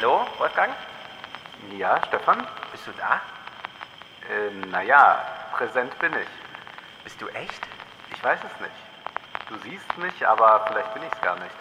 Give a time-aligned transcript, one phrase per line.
[0.00, 0.70] Hallo, Wolfgang?
[1.76, 2.46] Ja, Stefan?
[2.72, 3.20] Bist du da?
[4.32, 5.22] Äh, naja,
[5.52, 7.04] präsent bin ich.
[7.04, 7.68] Bist du echt?
[8.10, 8.72] Ich weiß es nicht.
[9.50, 11.54] Du siehst mich, aber vielleicht bin ich es gar nicht.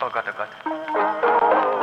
[0.00, 1.81] Oh Gott, oh Gott.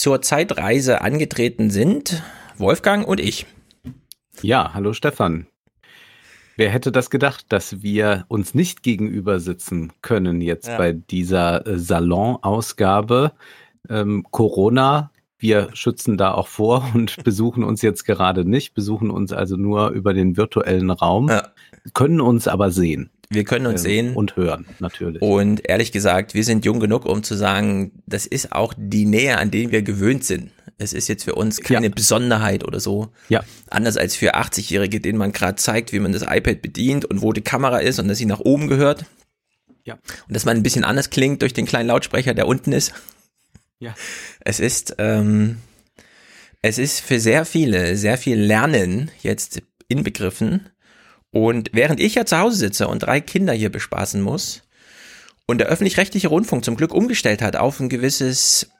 [0.00, 2.22] Zur Zeitreise angetreten sind
[2.56, 3.44] Wolfgang und ich.
[4.40, 5.46] Ja, hallo Stefan.
[6.56, 10.78] Wer hätte das gedacht, dass wir uns nicht gegenüber sitzen können jetzt Ja.
[10.78, 13.32] bei dieser äh, Salon-Ausgabe?
[13.90, 19.34] Ähm, Corona, wir schützen da auch vor und besuchen uns jetzt gerade nicht, besuchen uns
[19.34, 21.48] also nur über den virtuellen Raum, Ja.
[21.92, 23.10] können uns aber sehen.
[23.32, 24.14] Wir können uns ähm, sehen.
[24.16, 25.22] Und hören, natürlich.
[25.22, 29.38] Und ehrlich gesagt, wir sind jung genug, um zu sagen, das ist auch die Nähe,
[29.38, 30.50] an denen wir gewöhnt sind.
[30.78, 31.92] Es ist jetzt für uns keine Ja.
[31.94, 33.12] Besonderheit oder so.
[33.28, 33.44] Ja.
[33.68, 37.32] Anders als für 80-Jährige, denen man gerade zeigt, wie man das iPad bedient und wo
[37.32, 39.04] die Kamera ist und dass sie nach oben gehört.
[39.84, 39.94] Ja.
[40.26, 42.92] Und dass man ein bisschen anders klingt durch den kleinen Lautsprecher, der unten ist.
[43.78, 43.94] Ja.
[44.40, 45.58] Es ist, ähm,
[46.62, 50.68] es ist für sehr viele, sehr viel Lernen jetzt inbegriffen.
[51.32, 54.62] Und während ich ja zu Hause sitze und drei Kinder hier bespaßen muss
[55.46, 58.70] und der öffentlich-rechtliche Rundfunk zum Glück umgestellt hat auf ein gewisses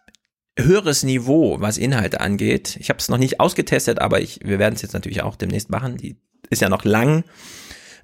[0.59, 2.77] höheres Niveau, was Inhalte angeht.
[2.81, 5.71] Ich habe es noch nicht ausgetestet, aber ich, wir werden es jetzt natürlich auch demnächst
[5.71, 5.97] machen.
[5.97, 6.17] Die
[6.51, 7.25] ist ja noch lang.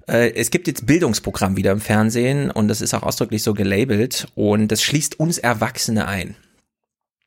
[0.07, 4.27] Äh, Es gibt jetzt Bildungsprogramm wieder im Fernsehen und das ist auch ausdrücklich so gelabelt
[4.35, 6.35] und das schließt uns Erwachsene ein.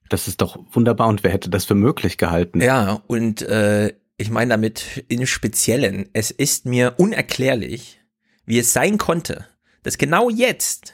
[0.08, 2.60] Das ist doch wunderbar und wer hätte das für möglich gehalten?
[2.60, 8.02] Ja, und äh, ich meine damit im Speziellen, es ist mir unerklärlich,
[8.44, 9.48] wie es sein konnte,
[9.82, 10.92] dass genau jetzt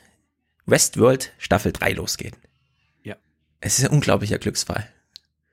[0.65, 2.35] Westworld Staffel 3 losgeht.
[3.03, 3.17] Ja.
[3.59, 4.89] Es ist ein unglaublicher Glücksfall.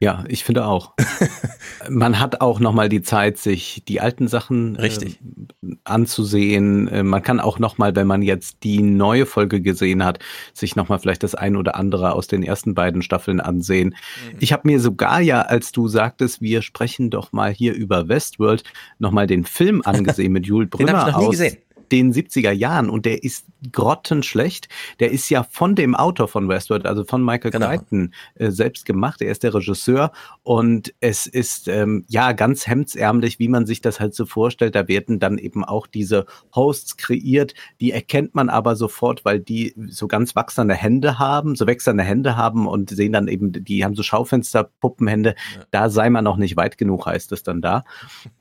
[0.04, 0.94] Ja, ich finde auch.
[1.90, 5.20] Man hat auch nochmal die Zeit, sich die alten Sachen Richtig.
[5.64, 7.08] äh, anzusehen.
[7.08, 10.20] Man kann auch nochmal, wenn man jetzt die neue Folge gesehen hat,
[10.54, 13.96] sich nochmal vielleicht das ein oder andere aus den ersten beiden Staffeln ansehen.
[14.32, 14.38] Mhm.
[14.40, 18.64] Ich habe mir sogar ja, als du sagtest, wir sprechen doch mal hier über Westworld,
[19.00, 21.58] nochmal den Film angesehen mit Jules Den hab ich noch nie aus gesehen.
[21.92, 24.68] Den 70er Jahren und der ist grottenschlecht.
[25.00, 27.68] Der ist ja von dem Autor von Westworld, also von Michael Genau.
[27.68, 29.22] Crichton, äh, selbst gemacht.
[29.22, 30.12] Er ist der Regisseur
[30.44, 34.76] und es ist ähm, ja ganz hemdsärmlich, wie man sich das halt so vorstellt.
[34.76, 39.74] Da werden dann eben auch diese Hosts kreiert, die erkennt man aber sofort, weil die
[39.90, 43.96] so ganz wachsende Hände haben, so wechselnde Hände haben und sehen dann eben, die haben
[43.96, 45.36] so Schaufensterpuppenhände.
[45.56, 45.64] Ja.
[45.72, 47.84] Da sei man noch nicht weit genug, heißt es dann da.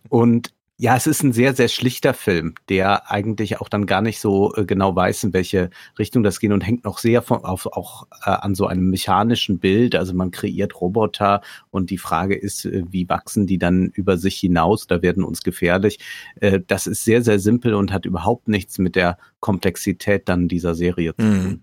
[0.09, 4.19] Und ja, es ist ein sehr, sehr schlichter Film, der eigentlich auch dann gar nicht
[4.19, 7.67] so äh, genau weiß, in welche Richtung das geht und hängt noch sehr von, auf,
[7.67, 9.95] auch äh, an so einem mechanischen Bild.
[9.95, 11.41] Also man kreiert Roboter
[11.71, 14.89] und die Frage ist, äh, wie wachsen die dann über sich hinaus?
[14.89, 16.01] Da werden uns gefährlich.
[16.41, 20.75] Äh, das ist sehr, sehr simpel und hat überhaupt nichts mit der Komplexität dann dieser
[20.75, 21.43] Serie zu tun.
[21.43, 21.61] Mhm.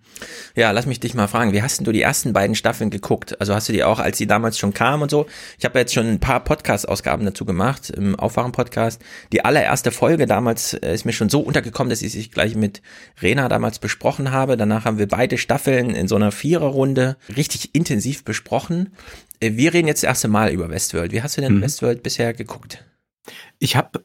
[0.56, 3.40] Ja, lass mich dich mal fragen, wie hast denn du die ersten beiden Staffeln geguckt?
[3.40, 5.26] Also hast du die auch, als die damals schon kamen und so?
[5.58, 9.02] Ich habe jetzt schon ein paar Podcast-Ausgaben dazu gemacht, im Aufwachen-Podcast.
[9.32, 12.82] Die allererste Folge damals äh, ist mir schon so untergekommen, dass ich sich gleich mit
[13.22, 14.58] Rena damals besprochen habe.
[14.58, 18.90] Danach haben wir beide Staffeln in so einer Viererrunde richtig intensiv besprochen.
[19.40, 21.14] Äh, Wir reden jetzt das erste Mal über Westworld.
[21.14, 21.62] Wie hast du denn Mhm.
[21.62, 22.84] Westworld bisher geguckt?
[23.58, 24.04] Ich habe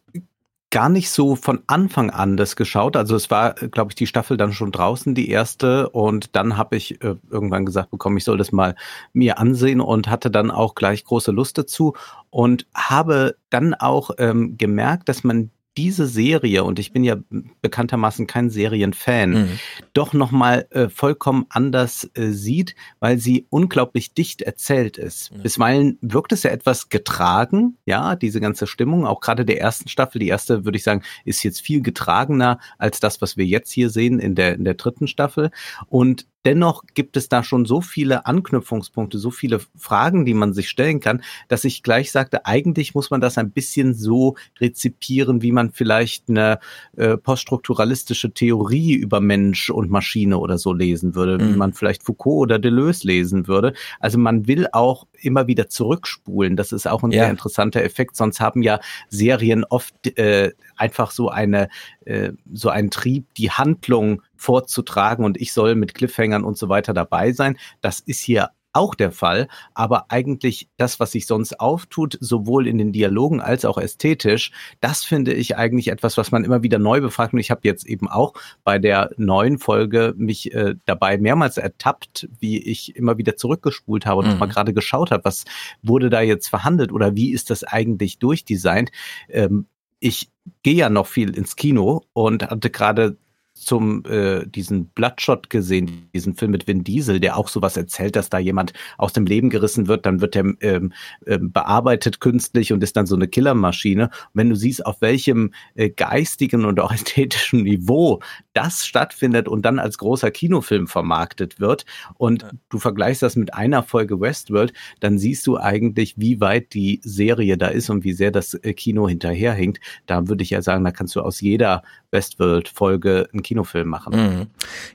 [0.75, 2.97] gar nicht so von Anfang an das geschaut.
[2.97, 5.89] Also es war, glaube ich, die Staffel dann schon draußen, die erste.
[5.91, 8.75] Und dann habe ich äh, irgendwann gesagt bekommen, ich soll das mal
[9.12, 11.95] mir ansehen und hatte dann auch gleich große Lust dazu
[12.29, 17.17] und habe dann auch ähm, gemerkt, dass man diese Serie, und ich bin ja
[17.62, 19.59] bekanntermaßen kein Serienfan, Mhm.
[19.93, 25.31] doch nochmal äh, vollkommen anders äh, sieht, weil sie unglaublich dicht erzählt ist.
[25.31, 25.38] Ja.
[25.43, 30.19] Bisweilen wirkt es ja etwas getragen, ja, diese ganze Stimmung, auch gerade der ersten Staffel.
[30.19, 33.91] Die erste, würde ich sagen, ist jetzt viel getragener als das, was wir jetzt hier
[33.91, 35.50] sehen in der, in der dritten Staffel.
[35.88, 40.69] Und dennoch gibt es da schon so viele Anknüpfungspunkte, so viele Fragen, die man sich
[40.69, 45.52] stellen kann, dass ich gleich sagte, eigentlich muss man das ein bisschen so rezipieren, wie
[45.52, 46.58] man vielleicht eine
[46.96, 51.55] äh, poststrukturalistische Theorie über Mensch und Maschine oder so lesen würde, mhm.
[51.55, 53.73] wie man vielleicht Foucault oder Deleuze lesen würde.
[54.00, 56.56] Also man will auch immer wieder zurückspulen.
[56.56, 57.23] Das ist auch ein ja.
[57.23, 58.17] sehr interessanter Effekt.
[58.17, 61.69] Sonst haben ja Serien oft äh, einfach so eine
[62.05, 66.95] äh, so einen Trieb, die Handlung vorzutragen und ich soll mit Cliffhangern und so weiter
[66.95, 67.59] dabei sein.
[67.81, 72.77] Das ist hier auch der Fall, aber eigentlich das, was sich sonst auftut, sowohl in
[72.77, 74.51] den Dialogen als auch ästhetisch,
[74.81, 77.33] das finde ich eigentlich etwas, was man immer wieder neu befragt.
[77.33, 78.35] Und ich habe jetzt eben auch
[78.65, 84.23] bei der neuen Folge mich äh, dabei mehrmals ertappt, wie ich immer wieder zurückgespult habe
[84.23, 84.39] und mhm.
[84.39, 85.45] mal gerade geschaut habe, was
[85.83, 88.91] wurde da jetzt verhandelt oder wie ist das eigentlich durchdesignt.
[89.29, 89.67] Ähm,
[90.01, 90.31] ich
[90.63, 93.17] gehe ja noch viel ins Kino und hatte gerade
[93.55, 98.29] zum äh, diesen Bloodshot gesehen, diesen Film mit Vin Diesel, der auch sowas erzählt, dass
[98.29, 100.93] da jemand aus dem Leben gerissen wird, dann wird er ähm,
[101.27, 104.05] ähm, bearbeitet künstlich und ist dann so eine Killermaschine.
[104.05, 108.21] Und wenn du siehst, auf welchem äh, geistigen und auch ästhetischen Niveau
[108.55, 111.85] das stattfindet und dann als großer Kinofilm vermarktet wird
[112.17, 112.51] und ja.
[112.71, 117.59] du vergleichst das mit einer Folge Westworld, dann siehst du eigentlich, wie weit die Serie
[117.59, 119.81] da ist und wie sehr das äh, Kino hinterherhinkt.
[120.06, 124.15] Da würde ich ja sagen, da kannst du aus jeder Westworld-Folge einen Kinofilm machen.
[124.15, 124.47] Mhm.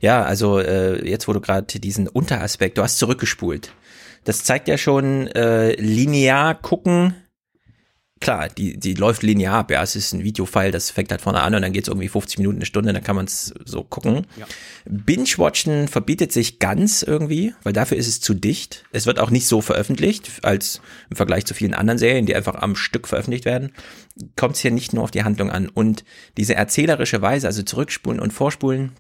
[0.02, 3.74] Ja, also äh, jetzt, wo du gerade diesen Unteraspekt, du hast zurückgespult.
[4.24, 7.16] Das zeigt ja schon äh, linear gucken.
[8.20, 11.42] Klar, die, die läuft linear ab, ja, es ist ein Videofile, das fängt halt vorne
[11.42, 13.84] an und dann geht es irgendwie 50 Minuten, eine Stunde, dann kann man es so
[13.84, 14.28] gucken.
[14.38, 14.46] Ja.
[14.86, 18.84] Binge-Watchen verbietet sich ganz irgendwie, weil dafür ist es zu dicht.
[18.92, 22.56] Es wird auch nicht so veröffentlicht, als im Vergleich zu vielen anderen Serien, die einfach
[22.56, 23.72] am Stück veröffentlicht werden
[24.36, 25.70] kommt es hier nicht nur auf die Handlung an.
[25.70, 26.04] Und
[26.38, 28.94] diese erzählerische Weise, also zurückspulen und vorspulen,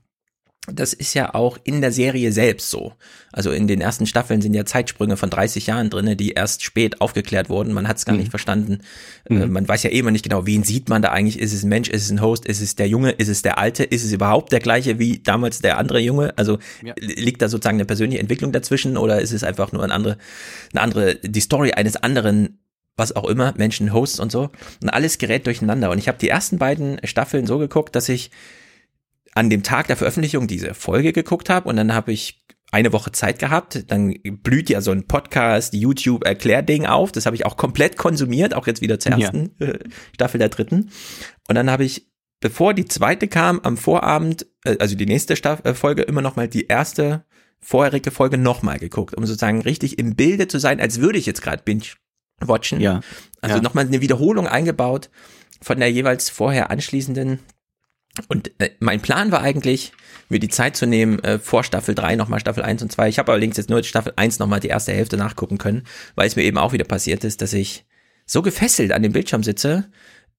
[0.74, 2.94] das ist ja auch in der Serie selbst so.
[3.32, 7.02] Also in den ersten Staffeln sind ja Zeitsprünge von 30 Jahren drinne, die erst spät
[7.02, 7.74] aufgeklärt wurden.
[7.74, 8.22] Man hat es gar mhm.
[8.22, 8.80] nicht verstanden.
[9.30, 9.52] Äh, mhm.
[9.52, 11.40] man weiß ja eh immer nicht genau, wen sieht man da eigentlich?
[11.40, 11.90] Ist es ein Mensch?
[11.90, 12.46] Ist es ein Host?
[12.46, 13.12] Ist es der Junge?
[13.12, 13.84] Ist es der Alte?
[13.84, 16.38] Ist es überhaupt der gleiche wie damals der andere Junge?
[16.38, 16.94] Also ja.
[16.98, 20.18] liegt da sozusagen eine persönliche Entwicklung dazwischen oder ist es einfach nur eine andere,
[20.74, 22.60] eine andere, die Story eines anderen
[23.00, 24.52] was auch immer, Menschen, Hosts und so.
[24.84, 25.90] Und alles gerät durcheinander.
[25.90, 28.30] Und ich habe die ersten beiden Staffeln so geguckt, dass ich
[29.40, 33.14] an dem Tag der Veröffentlichung diese Folge geguckt habe und dann habe ich eine Woche
[33.14, 37.56] Zeit gehabt, dann blüht ja so ein Podcast, YouTube Erklärding auf, das habe ich auch
[37.56, 39.68] komplett konsumiert, auch jetzt wieder zur ersten ja.
[39.68, 39.80] Äh,
[40.14, 40.92] Staffel der dritten.
[41.48, 45.64] Und dann habe ich, bevor die zweite kam, am Vorabend, äh, also die nächste Staff
[45.64, 47.24] äh, Folge, immer noch mal die erste
[47.62, 51.42] vorherige Folge nochmal geguckt, um sozusagen richtig im Bilde zu sein, als würde ich jetzt
[51.42, 51.86] gerade binge
[52.42, 52.82] watchen.
[52.82, 53.00] Ja.
[53.40, 53.62] Also ja.
[53.62, 55.10] nochmal eine Wiederholung eingebaut
[55.62, 57.40] von der jeweils vorher anschließenden.
[58.28, 59.94] Und äh, mein Plan war eigentlich,
[60.30, 63.10] mir die Zeit zu nehmen, äh, vor Staffel 3 nochmal Staffel 1 und 2.
[63.10, 65.84] Ich habe allerdings jetzt nur Staffel 1 nochmal die erste Hälfte nachgucken können,
[66.16, 67.86] weil es mir eben auch wieder passiert ist, dass ich
[68.26, 69.90] so gefesselt an dem Bildschirm sitze,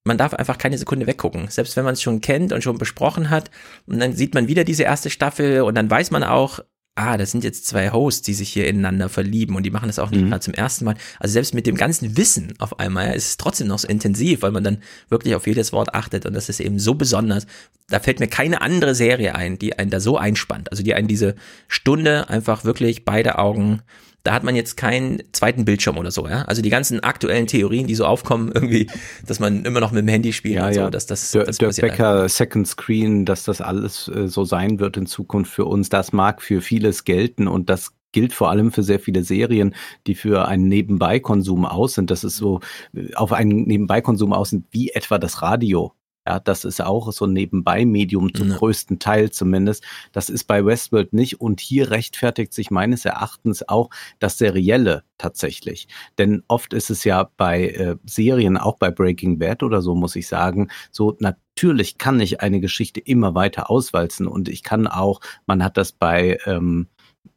[0.04, 1.48] man darf einfach keine Sekunde weggucken.
[1.48, 3.50] Selbst wenn man es schon kennt und schon besprochen hat,
[3.86, 6.60] und dann sieht man wieder diese erste Staffel und dann weiß man auch,
[7.00, 9.98] ah, das sind jetzt zwei Hosts, die sich hier ineinander verlieben und die machen das
[9.98, 10.28] auch nicht mhm.
[10.28, 10.94] gerade zum ersten Mal.
[11.18, 14.42] Also selbst mit dem ganzen Wissen auf einmal ja, ist es trotzdem noch so intensiv,
[14.42, 17.46] weil man dann wirklich auf jedes Wort achtet und das ist eben so besonders.
[17.88, 20.70] Da fällt mir keine andere Serie ein, die einen da so einspannt.
[20.70, 21.34] Also die einen diese
[21.68, 23.82] Stunde einfach wirklich beide Augen
[24.22, 26.42] da hat man jetzt keinen zweiten Bildschirm oder so, ja.
[26.42, 28.88] Also die ganzen aktuellen Theorien, die so aufkommen, irgendwie,
[29.26, 30.90] dass man immer noch mit dem Handy spielt ja, und so, ja.
[30.90, 32.28] dass das, der, das der Becker einfach.
[32.28, 36.42] Second Screen, dass das alles äh, so sein wird in Zukunft für uns, das mag
[36.42, 39.74] für vieles gelten und das gilt vor allem für sehr viele Serien,
[40.06, 42.10] die für einen Nebenbeikonsum aus sind.
[42.10, 42.60] Das ist so
[42.94, 45.94] äh, auf einen Nebenbeikonsum aus sind, wie etwa das Radio.
[46.30, 48.56] Ja, das ist auch so ein Nebenbei-Medium zum ja.
[48.56, 49.82] größten Teil zumindest.
[50.12, 51.40] Das ist bei Westworld nicht.
[51.40, 55.88] Und hier rechtfertigt sich meines Erachtens auch das Serielle tatsächlich.
[56.18, 60.14] Denn oft ist es ja bei äh, Serien, auch bei Breaking Bad oder so, muss
[60.14, 64.28] ich sagen, so natürlich kann ich eine Geschichte immer weiter auswalzen.
[64.28, 66.86] Und ich kann auch, man hat das bei ähm,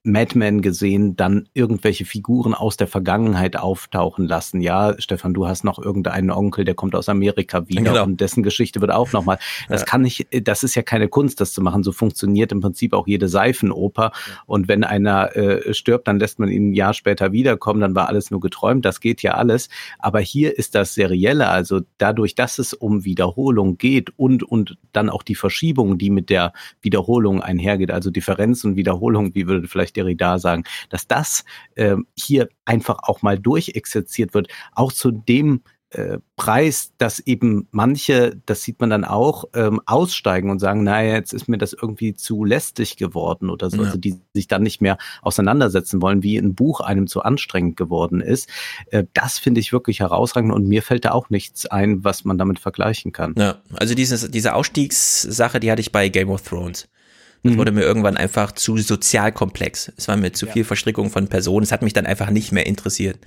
[0.06, 4.60] Madman gesehen, dann irgendwelche Figuren aus der Vergangenheit auftauchen lassen.
[4.60, 8.04] Ja, Stefan, du hast noch irgendeinen Onkel, der kommt aus Amerika wieder genau.
[8.04, 9.40] und dessen Geschichte wird auch nochmal.
[9.70, 9.86] Das ja.
[9.86, 11.84] kann ich, das ist ja keine Kunst, das zu machen.
[11.84, 14.12] So funktioniert im Prinzip auch jede Seifenoper.
[14.46, 18.10] Und wenn einer äh, stirbt, dann lässt man ihn ein Jahr später wiederkommen, dann war
[18.10, 18.84] alles nur geträumt.
[18.84, 19.70] Das geht ja alles.
[20.00, 25.10] Aber hier ist das Serielle, also dadurch, dass es um Wiederholung geht und, und dann
[25.10, 29.93] auch die Verschiebung, die mit der Wiederholung einhergeht, also Differenz und Wiederholung, wie würde vielleicht
[29.94, 31.44] Derrida sagen, dass das
[31.76, 38.42] äh, hier einfach auch mal durchexerziert wird, auch zu dem äh, Preis, dass eben manche,
[38.48, 42.16] das sieht man dann auch, ähm, aussteigen und sagen, naja, jetzt ist mir das irgendwie
[42.16, 43.84] zu lästig geworden oder so, Ja.
[43.84, 48.22] also die sich dann nicht mehr auseinandersetzen wollen, wie ein Buch einem zu anstrengend geworden
[48.22, 48.50] ist.
[48.88, 52.40] Äh, das finde ich wirklich herausragend und mir fällt da auch nichts ein, was man
[52.40, 53.36] damit vergleichen kann.
[53.38, 56.88] Ja, also dieses, diese Ausstiegssache, die hatte ich bei Game of Thrones.
[57.44, 57.58] Das Mhm.
[57.58, 59.92] wurde mir irgendwann einfach zu sozialkomplex.
[59.98, 61.64] Es war mir zu viel Verstrickung von Personen.
[61.64, 63.20] Es hat mich dann einfach nicht mehr interessiert.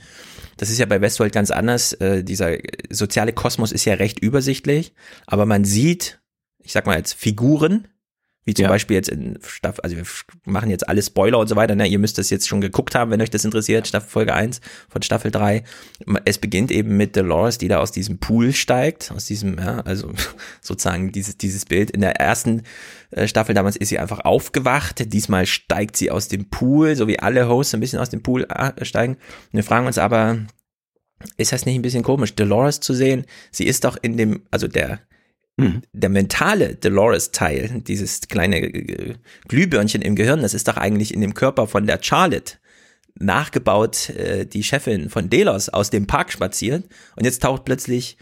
[0.57, 1.93] Das ist ja bei Westworld ganz anders.
[1.95, 2.57] Äh, dieser
[2.91, 4.95] soziale Kosmos ist ja recht übersichtlich,
[5.27, 6.19] aber man sieht,
[6.63, 7.89] ich sag mal jetzt Figuren,
[8.47, 8.69] wie zum Ja.
[8.69, 10.05] Beispiel jetzt in Staffel, also wir
[10.45, 11.87] machen jetzt alle Spoiler und so weiter, ne?
[11.87, 15.03] ihr müsst das jetzt schon geguckt haben, wenn euch das interessiert, Staffel Folge 1 von
[15.03, 15.65] Staffel 3.
[16.25, 20.13] Es beginnt eben mit Dolores, die da aus diesem Pool steigt, aus diesem, ja, also
[20.61, 21.91] sozusagen dieses, dieses Bild.
[21.91, 22.63] In der ersten
[23.11, 27.19] äh, Staffel damals ist sie einfach aufgewacht, diesmal steigt sie aus dem Pool, so wie
[27.19, 29.15] alle Hosts ein bisschen aus dem Pool äh, steigen.
[29.15, 30.39] Und wir fragen uns aber,
[31.37, 33.25] ist das nicht ein bisschen komisch, Dolores zu sehen?
[33.51, 35.01] Sie ist doch in dem, also der,
[35.59, 35.83] Mhm.
[35.93, 39.15] der mentale Dolores-Teil, dieses kleine äh,
[39.49, 42.55] Glühbirnchen im Gehirn, das ist doch eigentlich in dem Körper von der Charlotte
[43.19, 46.85] nachgebaut, äh, die Chefin von Delos aus dem Park spaziert
[47.17, 48.19] und jetzt taucht plötzlich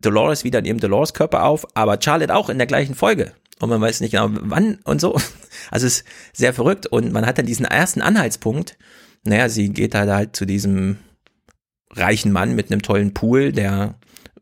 [0.00, 3.32] Dolores wieder in ihrem Dolores-Körper auf, aber Charlotte auch in der gleichen Folge.
[3.60, 5.18] Und man weiß nicht genau wann und so.
[5.70, 8.76] Also es ist sehr verrückt und man hat dann diesen ersten Anhaltspunkt.
[9.22, 10.98] Naja, sie geht halt halt zu diesem
[11.90, 13.94] reichen Mann mit einem tollen Pool, der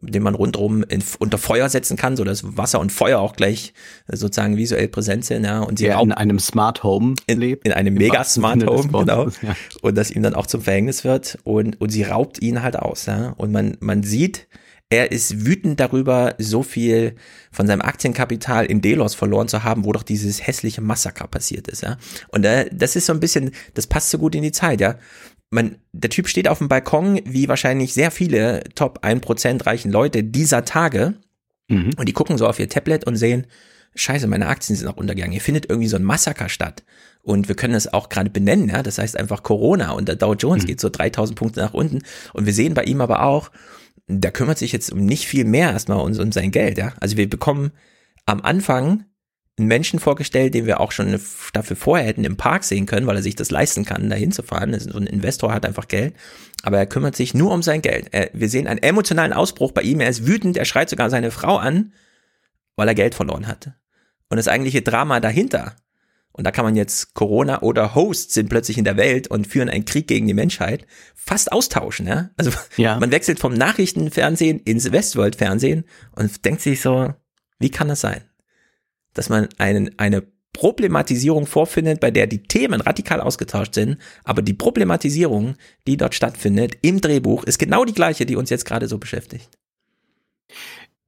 [0.03, 3.73] den man rundherum in, unter Feuer setzen kann, so dass Wasser und Feuer auch gleich
[4.09, 7.41] äh, sozusagen visuell präsent sind, ja, und sie Der raubt in einem Smart Home in,
[7.41, 7.67] lebt.
[7.67, 9.29] in einem mega Smart Home, genau.
[9.43, 9.57] Ja.
[9.81, 13.07] Und das ihm dann auch zum Verhängnis wird und, und sie raubt ihn halt aus,
[13.07, 13.31] ja.
[13.37, 14.49] Und man, man sieht,
[14.91, 17.15] er ist wütend darüber, so viel
[17.51, 21.83] von seinem Aktienkapital in Delos verloren zu haben, wo doch dieses hässliche Massaker passiert ist,
[21.83, 21.97] ja.
[22.29, 24.97] Und äh, das ist so ein bisschen, das passt so gut in die Zeit, ja.
[25.53, 30.25] Man, der Typ steht auf dem Balkon, wie wahrscheinlich sehr viele Top 1% reichen Leute
[30.25, 31.15] dieser Tage,
[31.69, 31.91] Mhm.
[31.97, 33.47] und die gucken so auf ihr Tablet und sehen,
[33.95, 35.33] scheiße, meine Aktien sind auch untergegangen.
[35.33, 36.83] Hier findet irgendwie so ein Massaker statt.
[37.23, 38.83] Und wir können das auch gerade benennen, ja.
[38.83, 42.01] Das heißt einfach Corona und der Dow Jones geht so 3000 Punkte nach unten.
[42.33, 43.51] Und wir sehen bei ihm aber auch,
[44.09, 46.95] der kümmert sich jetzt um nicht viel mehr erstmal um, um sein Geld, ja.
[46.99, 47.71] Also wir bekommen
[48.27, 49.05] am Anfang
[49.59, 53.07] einen Menschen vorgestellt, den wir auch schon eine Staffel vorher hätten im Park sehen können,
[53.07, 54.79] weil er sich das leisten kann, da hinzufahren.
[54.79, 56.15] So ein Investor hat einfach Geld,
[56.63, 58.09] aber er kümmert sich nur um sein Geld.
[58.13, 61.31] Er, wir sehen einen emotionalen Ausbruch bei ihm, er ist wütend, er schreit sogar seine
[61.31, 61.93] Frau an,
[62.77, 63.75] weil er Geld verloren hatte.
[64.31, 65.77] Und das eigentliche Drama dahinter,
[66.33, 69.69] und da kann man jetzt Corona oder Hosts sind plötzlich in der Welt und führen
[69.69, 72.31] einen Krieg gegen die Menschheit, fast austauschen, ja.
[72.39, 72.99] Also Ja.
[72.99, 75.85] man wechselt vom Nachrichtenfernsehen ins Westworld-Fernsehen
[76.17, 77.13] und denkt sich so,
[77.59, 78.23] wie kann das sein?
[79.15, 84.55] Dass man einen, eine Problematisierung vorfindet, bei der die Themen radikal ausgetauscht sind, aber die
[84.55, 88.99] Problematisierung, die dort stattfindet im Drehbuch, ist genau die gleiche, die uns jetzt gerade so
[88.99, 89.49] beschäftigt.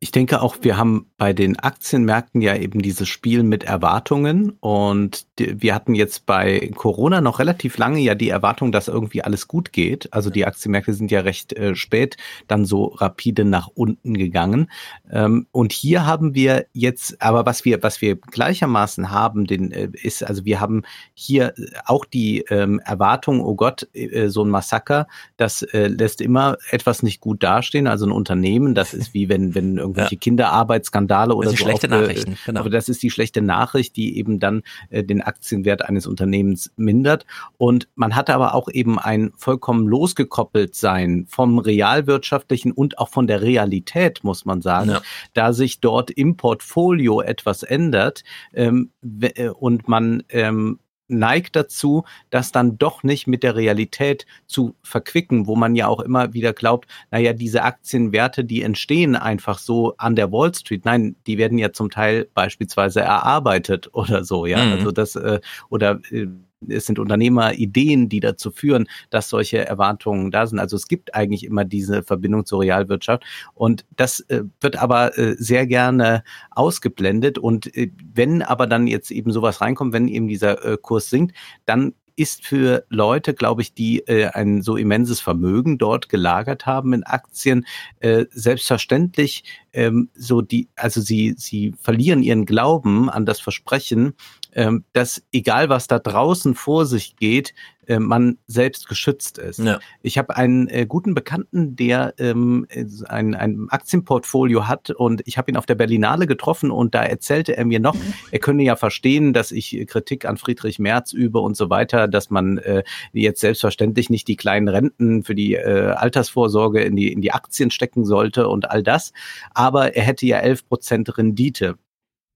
[0.04, 5.24] Ich denke auch, wir haben bei den Aktienmärkten ja eben dieses Spiel mit Erwartungen und
[5.38, 9.72] wir hatten jetzt bei Corona noch relativ lange ja die Erwartung, dass irgendwie alles gut
[9.72, 10.12] geht.
[10.12, 12.18] Also die Aktienmärkte sind ja recht äh, spät
[12.48, 14.70] dann so rapide nach unten gegangen.
[15.10, 19.88] Ähm, und hier haben wir jetzt, aber was wir, was wir gleichermaßen haben, den, äh,
[19.94, 20.82] ist, also wir haben
[21.14, 21.54] hier
[21.86, 25.06] auch die ähm, Erwartung, oh Gott, äh, so ein Massaker,
[25.38, 27.86] das äh, lässt immer etwas nicht gut dastehen.
[27.86, 30.18] Also ein Unternehmen, das ist wie wenn, wenn irgendwelche Ja.
[30.20, 31.64] Kinderarbeitsskandale oder sind so.
[31.64, 32.60] schlechte Nachrichten, genau.
[32.60, 37.26] Aber das ist die schlechte Nachricht, die eben dann äh, den Aktienwert eines Unternehmens mindert.
[37.56, 43.26] Und man hatte aber auch eben ein vollkommen losgekoppelt sein vom realwirtschaftlichen und auch von
[43.26, 45.02] der Realität, muss man sagen, Ja.
[45.32, 48.22] da sich dort im Portfolio etwas ändert
[48.52, 54.74] ähm, äh, und man ähm, neigt dazu, das dann doch nicht mit der Realität zu
[54.82, 59.94] verquicken, wo man ja auch immer wieder glaubt, naja, diese Aktienwerte, die entstehen einfach so
[59.98, 60.84] an der Wall Street.
[60.84, 64.64] Nein, die werden ja zum Teil beispielsweise erarbeitet oder so, ja.
[64.64, 64.72] Mhm.
[64.72, 66.26] Also das, äh, oder äh,
[66.70, 70.58] es sind Unternehmerideen, die dazu führen, dass solche Erwartungen da sind.
[70.58, 73.24] Also es gibt eigentlich immer diese Verbindung zur Realwirtschaft.
[73.54, 77.38] Und das äh, wird aber äh, sehr gerne ausgeblendet.
[77.38, 81.34] Und äh, wenn aber dann jetzt eben sowas reinkommt, wenn eben dieser äh, Kurs sinkt,
[81.66, 86.92] dann ist für Leute, glaube ich, die äh, ein so immenses Vermögen dort gelagert haben
[86.92, 87.66] in Aktien,
[88.00, 94.14] äh, selbstverständlich ähm, so die, also sie, sie verlieren ihren Glauben an das Versprechen,
[94.54, 97.54] ähm, dass egal was da draußen vor sich geht,
[97.86, 99.58] äh, man selbst geschützt ist.
[99.58, 99.78] Ja.
[100.02, 102.66] Ich habe einen äh, guten Bekannten, der ähm,
[103.08, 107.56] ein, ein Aktienportfolio hat und ich habe ihn auf der Berlinale getroffen und da erzählte
[107.56, 107.96] er mir noch,
[108.30, 112.30] er könne ja verstehen, dass ich Kritik an Friedrich Merz übe und so weiter, dass
[112.30, 117.20] man äh, jetzt selbstverständlich nicht die kleinen Renten für die äh, Altersvorsorge in die, in
[117.20, 119.12] die Aktien stecken sollte und all das.
[119.52, 121.76] Aber er hätte ja 11 Prozent Rendite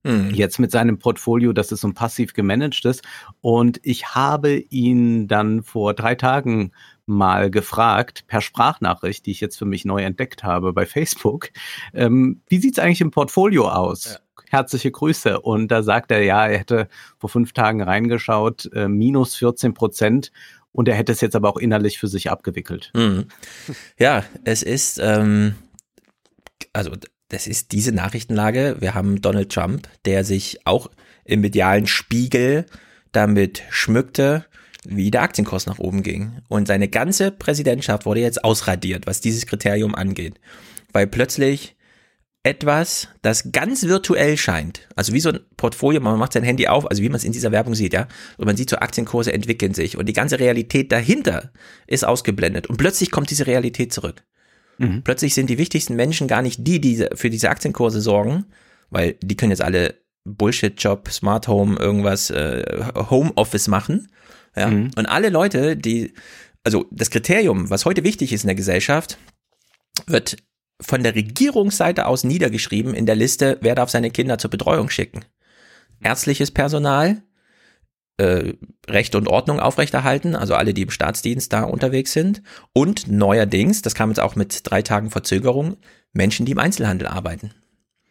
[0.06, 0.30] Hm.
[0.30, 3.02] jetzt mit seinem Portfolio, das ist so ein passiv gemanagtes.
[3.40, 6.72] Und ich habe ihn dann vor drei Tagen
[7.08, 11.50] mal gefragt, per Sprachnachricht, die ich jetzt für mich neu entdeckt habe bei Facebook,
[11.94, 14.20] ähm, wie sieht's eigentlich im Portfolio aus?
[14.50, 15.40] Herzliche Grüße.
[15.40, 16.88] Und da sagt er, ja, er hätte
[17.18, 20.32] vor fünf Tagen reingeschaut, äh, minus 14 Prozent.
[20.72, 22.92] Und er hätte es jetzt aber auch innerlich für sich abgewickelt.
[22.94, 23.26] Mhm.
[23.98, 25.54] Ja, es ist, ähm,
[26.72, 26.92] also
[27.28, 28.76] das ist diese Nachrichtenlage.
[28.80, 30.90] Wir haben Donald Trump, der sich auch
[31.24, 32.66] im medialen Spiegel
[33.12, 34.46] damit schmückte,
[34.84, 36.40] wie der Aktienkurs nach oben ging.
[36.48, 40.40] Und seine ganze Präsidentschaft wurde jetzt ausradiert, was dieses Kriterium angeht.
[40.92, 41.76] Weil plötzlich
[42.44, 46.88] etwas, das ganz virtuell scheint, also wie so ein Portfolio, man macht sein Handy auf,
[46.88, 48.06] also wie man es in dieser Werbung sieht, ja,
[48.38, 51.52] und man sieht so Aktienkurse entwickeln sich und die ganze Realität dahinter
[51.86, 54.24] ist ausgeblendet und plötzlich kommt diese Realität zurück.
[54.78, 55.02] Mhm.
[55.02, 58.46] Plötzlich sind die wichtigsten Menschen gar nicht die, die für diese Aktienkurse sorgen,
[58.90, 59.94] weil die können jetzt alle
[60.24, 62.64] Bullshit-Job, Smart Home, irgendwas, äh,
[63.10, 64.08] Homeoffice machen.
[64.56, 64.68] Ja?
[64.68, 64.90] Mhm.
[64.96, 66.14] Und alle Leute, die,
[66.64, 69.18] also das Kriterium, was heute wichtig ist in der Gesellschaft,
[70.06, 70.36] wird
[70.80, 75.24] von der Regierungsseite aus niedergeschrieben in der Liste, wer darf seine Kinder zur Betreuung schicken.
[76.00, 77.22] Ärztliches Personal,
[78.18, 78.54] äh,
[78.88, 82.42] Recht und Ordnung aufrechterhalten, also alle, die im Staatsdienst da unterwegs sind.
[82.72, 85.76] Und neuerdings, das kam jetzt auch mit drei Tagen Verzögerung,
[86.12, 87.52] Menschen, die im Einzelhandel arbeiten.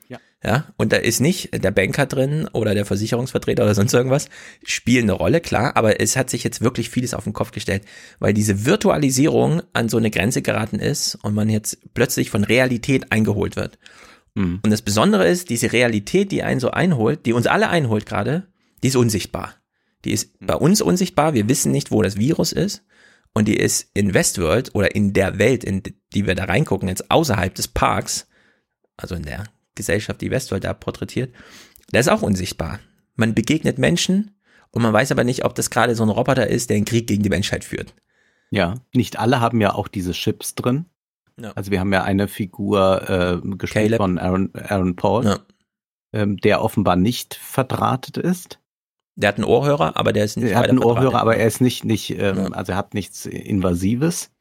[0.08, 0.20] Ja.
[0.44, 4.30] Ja, und da ist nicht der Banker drin oder der Versicherungsvertreter oder sonst irgendwas,
[4.64, 7.84] spielen eine Rolle, klar, aber es hat sich jetzt wirklich vieles auf den Kopf gestellt,
[8.20, 13.12] weil diese Virtualisierung an so eine Grenze geraten ist und man jetzt plötzlich von Realität
[13.12, 13.78] eingeholt wird.
[14.36, 14.62] Mhm.
[14.64, 18.48] Und das Besondere ist, diese Realität, die einen so einholt, die uns alle einholt gerade,
[18.84, 19.56] die ist unsichtbar.
[20.06, 21.34] Die ist bei uns unsichtbar.
[21.34, 22.84] Wir wissen nicht, wo das Virus ist.
[23.34, 27.12] Und die ist in Westworld oder in der Welt, in die wir da reingucken, jetzt
[27.12, 28.28] außerhalb des Parks,
[28.96, 29.44] also in der
[29.76, 31.34] Gesellschaft, die Westworld da porträtiert,
[31.94, 32.80] der ist auch unsichtbar.
[33.16, 34.32] Man begegnet Menschen
[34.72, 37.06] und man weiß aber nicht, ob das gerade so ein Roboter ist, der einen Krieg
[37.06, 37.94] gegen die Menschheit führt.
[38.50, 40.86] Ja, nicht alle haben ja auch diese Chips drin.
[41.40, 41.52] Ja.
[41.52, 43.98] Also wir haben ja eine Figur äh, gespielt Caleb.
[43.98, 45.40] von Aaron, Aaron Paul, Ja.
[46.14, 48.60] ähm, der offenbar nicht verdrahtet ist.
[49.20, 51.60] Der hat einen Ohrhörer, aber der ist nicht Er hat einen Ohrhörer, aber er ist
[51.60, 52.48] nicht, nicht ähm, Ja.
[52.52, 54.32] also er hat nichts Invasives.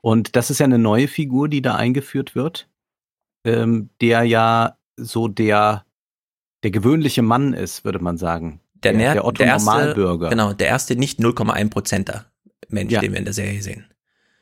[0.00, 2.68] Und das ist ja eine neue Figur, die da eingeführt wird,
[3.44, 5.84] ähm, der ja so der,
[6.62, 8.60] der gewöhnliche Mann ist, würde man sagen.
[8.84, 10.30] der, der, der Otto der erste, Normalbürger.
[10.30, 12.26] Genau, der erste nicht 0,1 Prozenter
[12.68, 13.00] Mensch, Ja.
[13.00, 13.84] den wir in der Serie sehen.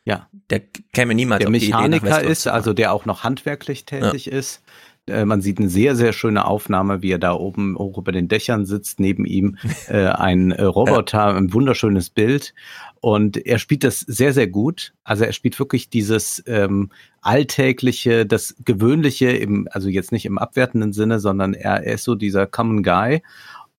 [0.04, 0.28] Ja.
[0.50, 0.60] Der
[0.92, 3.84] käme niemals der auf die Idee, nach Mechaniker Westworld ist, also der auch noch handwerklich
[3.84, 4.62] tätig ist.
[5.08, 8.28] Äh, Man sieht eine sehr, sehr schöne Aufnahme, wie er da oben hoch über den
[8.28, 9.56] Dächern sitzt, neben ihm
[9.88, 12.54] äh, ein äh, Roboter, ein wunderschönes Bild.
[13.00, 14.92] Und er spielt das sehr, sehr gut.
[15.04, 16.90] Also er spielt wirklich dieses ähm,
[17.20, 22.14] alltägliche, das gewöhnliche, im, also jetzt nicht im abwertenden Sinne, sondern er, er ist so
[22.14, 23.22] dieser Common Guy.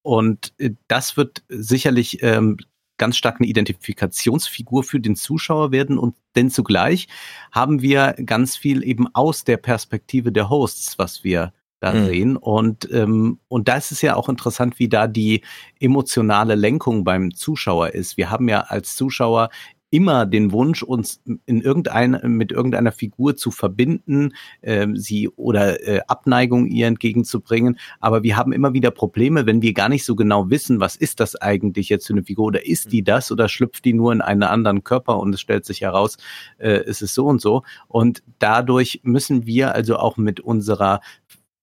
[0.01, 2.57] Und äh, das wird sicherlich ähm,
[2.99, 7.07] ganz stark eine Identifikationsfigur für den Zuschauer werden und denn zugleich
[7.51, 12.05] haben wir ganz viel eben aus der Perspektive der Hosts, was wir da Mhm.
[12.05, 12.37] sehen.
[12.37, 15.41] Und, ähm, und da ist es ja auch interessant, wie da die
[15.79, 18.17] emotionale Lenkung beim Zuschauer ist.
[18.17, 19.49] Wir haben ja als Zuschauer
[19.91, 26.01] immer den Wunsch, uns in irgendein, mit irgendeiner Figur zu verbinden, ähm, sie oder äh,
[26.07, 27.77] Abneigung ihr entgegenzubringen.
[27.99, 31.19] Aber wir haben immer wieder Probleme, wenn wir gar nicht so genau wissen, was ist
[31.19, 34.21] das eigentlich jetzt für eine Figur oder ist die das oder schlüpft die nur in
[34.21, 36.17] einen anderen Körper und es stellt sich heraus,
[36.57, 37.63] äh, es ist so und so.
[37.87, 41.01] Und dadurch müssen wir also auch mit unserer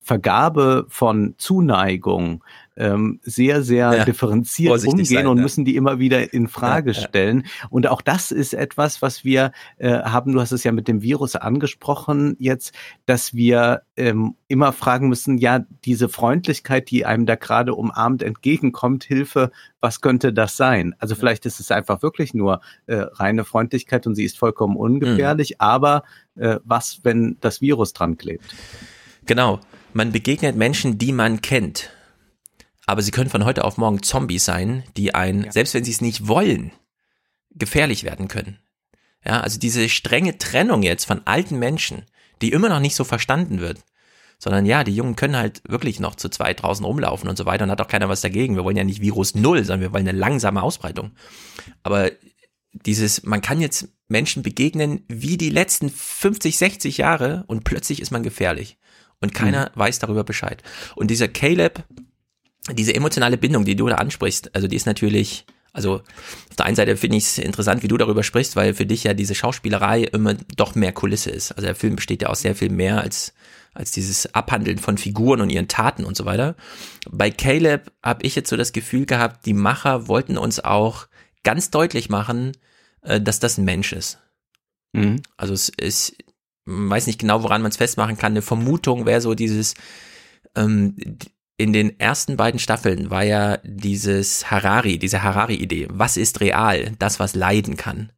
[0.01, 2.43] Vergabe von Zuneigung
[2.77, 5.43] ähm, sehr, sehr Ja, differenziert umgehen sein, und ja.
[5.43, 7.01] müssen die immer wieder in Frage ja.
[7.01, 7.45] stellen.
[7.69, 11.01] Und auch das ist etwas, was wir äh, haben, du hast es ja mit dem
[11.01, 12.73] Virus angesprochen jetzt,
[13.05, 19.03] dass wir ähm, immer fragen müssen, ja, diese Freundlichkeit, die einem da gerade umarmt entgegenkommt,
[19.03, 20.95] Hilfe, was könnte das sein?
[20.99, 25.51] Also vielleicht ist es einfach wirklich nur äh, reine Freundlichkeit und sie ist vollkommen ungefährlich,
[25.51, 25.55] Mhm.
[25.59, 26.03] aber
[26.35, 28.55] äh, was, wenn das Virus dran klebt?
[29.25, 29.59] Genau.
[29.93, 31.91] Man begegnet Menschen, die man kennt.
[32.87, 35.51] Aber sie können von heute auf morgen Zombies sein, die einen, Ja.
[35.51, 36.71] selbst wenn sie es nicht wollen,
[37.51, 38.57] gefährlich werden können.
[39.25, 42.05] Ja, also diese strenge Trennung jetzt von alten Menschen,
[42.41, 43.83] die immer noch nicht so verstanden wird.
[44.39, 47.63] sondern ja, die Jungen können halt wirklich noch zu zweit draußen rumlaufen und so weiter
[47.63, 48.55] und hat auch keiner was dagegen.
[48.55, 51.13] Wir wollen ja nicht Virus Null, sondern wir wollen eine langsame Ausbreitung.
[51.81, 52.11] Aber
[52.71, 58.11] dieses, man kann jetzt Menschen begegnen wie die letzten 50, 60 Jahre und plötzlich ist
[58.11, 58.77] man gefährlich
[59.21, 59.79] und keiner mhm.
[59.79, 60.61] weiß darüber Bescheid.
[60.95, 61.83] Und dieser Caleb,
[62.73, 66.75] diese emotionale Bindung, die du da ansprichst, also die ist natürlich, also auf der einen
[66.75, 70.03] Seite finde ich es interessant, wie du darüber sprichst, weil für dich ja diese Schauspielerei
[70.03, 71.51] immer doch mehr Kulisse ist.
[71.51, 73.33] Also der Film besteht ja aus sehr viel mehr als
[73.77, 76.55] als dieses Abhandeln von Figuren und ihren Taten und so weiter.
[77.11, 81.07] Bei Caleb habe ich jetzt so das Gefühl gehabt, die Macher wollten uns auch
[81.43, 82.53] ganz deutlich machen,
[83.01, 84.17] äh, dass das ein Mensch ist.
[84.93, 85.21] Mhm.
[85.37, 86.17] Also es ist,
[86.65, 88.33] man weiß nicht genau, woran man es festmachen kann.
[88.33, 89.75] Eine Vermutung wäre so dieses,
[90.55, 90.95] ähm,
[91.57, 95.87] in den ersten beiden Staffeln war ja dieses Harari, diese Harari-Idee.
[95.89, 96.93] Was ist real?
[96.99, 98.11] Das, was leiden kann.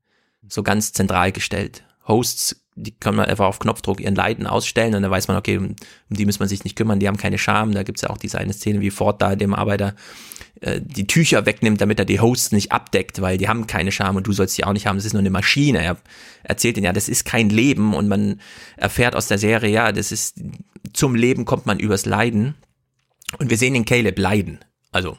[0.48, 1.84] So ganz zentral gestellt.
[2.08, 5.58] Hosts die können man einfach auf Knopfdruck ihren Leiden ausstellen und dann weiß man, okay,
[5.58, 5.76] um,
[6.10, 7.74] die muss man sich nicht kümmern, die haben keine Scham.
[7.74, 9.96] Da gibt's ja auch diese eine Szene, wie Ford da dem Arbeiter
[10.62, 14.16] äh, die Tücher wegnimmt, damit er die Hosts nicht abdeckt, weil die haben keine Scham
[14.16, 15.84] und du sollst die auch nicht haben, das ist nur eine Maschine.
[15.84, 15.98] Er
[16.44, 18.40] erzählt ihnen ja, das ist kein Leben und man
[18.78, 20.40] erfährt aus der Serie, ja, das ist,
[20.94, 22.56] zum Leben kommt man übers Leiden.
[23.38, 24.60] Und wir sehen den Caleb leiden.
[24.92, 25.18] Also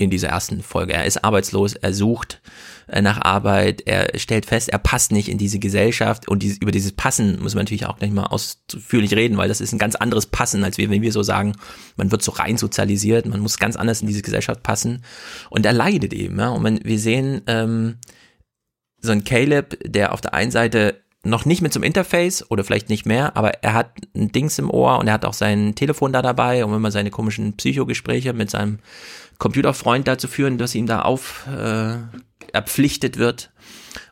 [0.00, 0.94] in dieser ersten Folge.
[0.94, 2.40] Er ist arbeitslos, er sucht
[2.86, 6.72] äh, nach Arbeit, er stellt fest, er passt nicht in diese Gesellschaft und dieses, über
[6.72, 9.96] dieses Passen muss man natürlich auch gleich mal ausführlich reden, weil das ist ein ganz
[9.96, 11.54] anderes Passen, als wir, wenn wir so sagen,
[11.96, 15.04] man wird so rein sozialisiert, man muss ganz anders in diese Gesellschaft passen
[15.50, 16.38] und er leidet eben.
[16.38, 16.48] Ja?
[16.48, 17.98] Und man, wir sehen ähm,
[19.02, 22.88] so ein Caleb, der auf der einen Seite noch nicht mit zum Interface oder vielleicht
[22.88, 26.12] nicht mehr, aber er hat ein Dings im Ohr und er hat auch sein Telefon
[26.12, 28.78] da dabei, um immer seine komischen Psychogespräche mit seinem
[29.38, 31.96] Computerfreund dazu führen, dass ihm da auf äh,
[32.52, 33.50] erpflichtet wird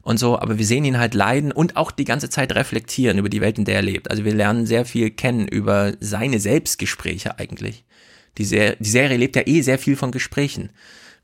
[0.03, 3.29] und so, aber wir sehen ihn halt leiden und auch die ganze Zeit reflektieren über
[3.29, 4.11] die Welt, in der er lebt.
[4.11, 7.85] Also wir lernen sehr viel kennen über seine Selbstgespräche eigentlich.
[8.37, 10.71] Die, Ser die Serie lebt ja eh sehr viel von Gesprächen.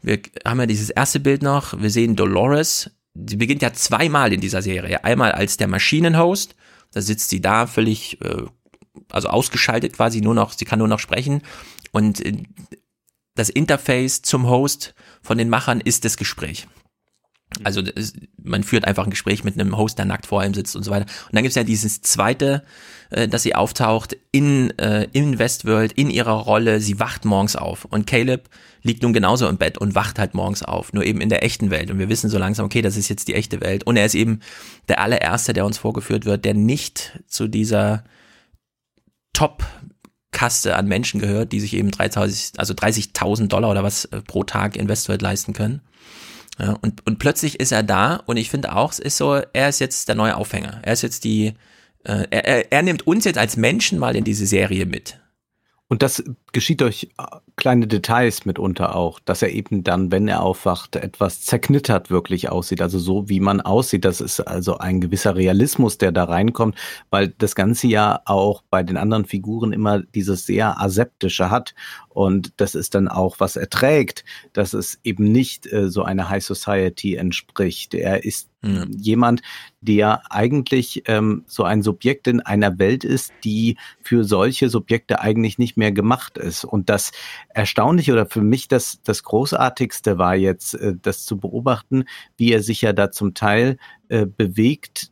[0.02, 4.40] Wir haben ja dieses erste Bild noch, wir sehen Dolores, sie beginnt ja zweimal in
[4.40, 5.04] dieser Serie.
[5.04, 6.56] Einmal als der Maschinenhost,
[6.92, 8.42] da sitzt sie da völlig, äh,
[9.10, 11.42] also ausgeschaltet quasi, nur noch, sie kann nur noch sprechen.
[11.92, 12.42] Und äh,
[13.34, 16.68] das Interface zum Host von den Machern ist das Gespräch.
[17.62, 20.74] Also das, man führt einfach ein Gespräch mit einem Host, der nackt vor ihm sitzt
[20.76, 21.06] und so weiter.
[21.26, 22.62] Und dann gibt's ja dieses zweite,
[23.10, 26.80] äh, dass sie auftaucht in, äh, in Westworld, in ihrer Rolle.
[26.80, 27.84] Sie wacht morgens auf.
[27.84, 28.48] Und Caleb
[28.82, 31.70] liegt nun genauso im Bett und wacht halt morgens auf, nur eben in der echten
[31.70, 31.90] Welt.
[31.90, 33.84] Und wir wissen so langsam, okay, das ist jetzt die echte Welt.
[33.84, 34.40] Und er ist eben
[34.88, 38.04] der allererste, der uns vorgeführt wird, der nicht zu dieser
[39.32, 39.64] Top
[40.34, 44.44] Kaste an Menschen gehört, die sich eben 30, also 30.000 Dollar oder was äh, pro
[44.44, 45.80] Tag Investor leisten können.
[46.58, 49.68] Ja, und, und plötzlich ist er da und ich finde auch, es ist so, er
[49.68, 50.80] ist jetzt der neue Aufhänger.
[50.82, 51.54] Er ist jetzt die,
[52.04, 55.18] äh, er, er nimmt uns jetzt als Menschen mal in diese Serie mit.
[55.88, 57.24] Und das geschieht durch äh,
[57.56, 62.80] kleine Details mitunter auch, dass er eben dann, wenn er aufwacht, etwas zerknittert wirklich aussieht.
[62.80, 64.04] Also so, wie man aussieht.
[64.04, 66.76] Das ist also ein gewisser Realismus, der da reinkommt,
[67.10, 71.74] weil das Ganze ja auch bei den anderen Figuren immer dieses sehr aseptische hat.
[72.14, 76.28] Und das ist dann auch, was er trägt, dass es eben nicht äh, so eine
[76.28, 77.92] High Society entspricht.
[77.92, 78.86] Er ist ja.
[78.96, 79.42] jemand,
[79.80, 85.58] der eigentlich ähm, so ein Subjekt in einer Welt ist, die für solche Subjekte eigentlich
[85.58, 86.64] nicht mehr gemacht ist.
[86.64, 87.10] Und das
[87.48, 92.04] Erstaunliche oder für mich das, das Großartigste war jetzt, äh, das zu beobachten,
[92.36, 93.76] wie er sich ja da zum Teil
[94.08, 95.10] äh, bewegt,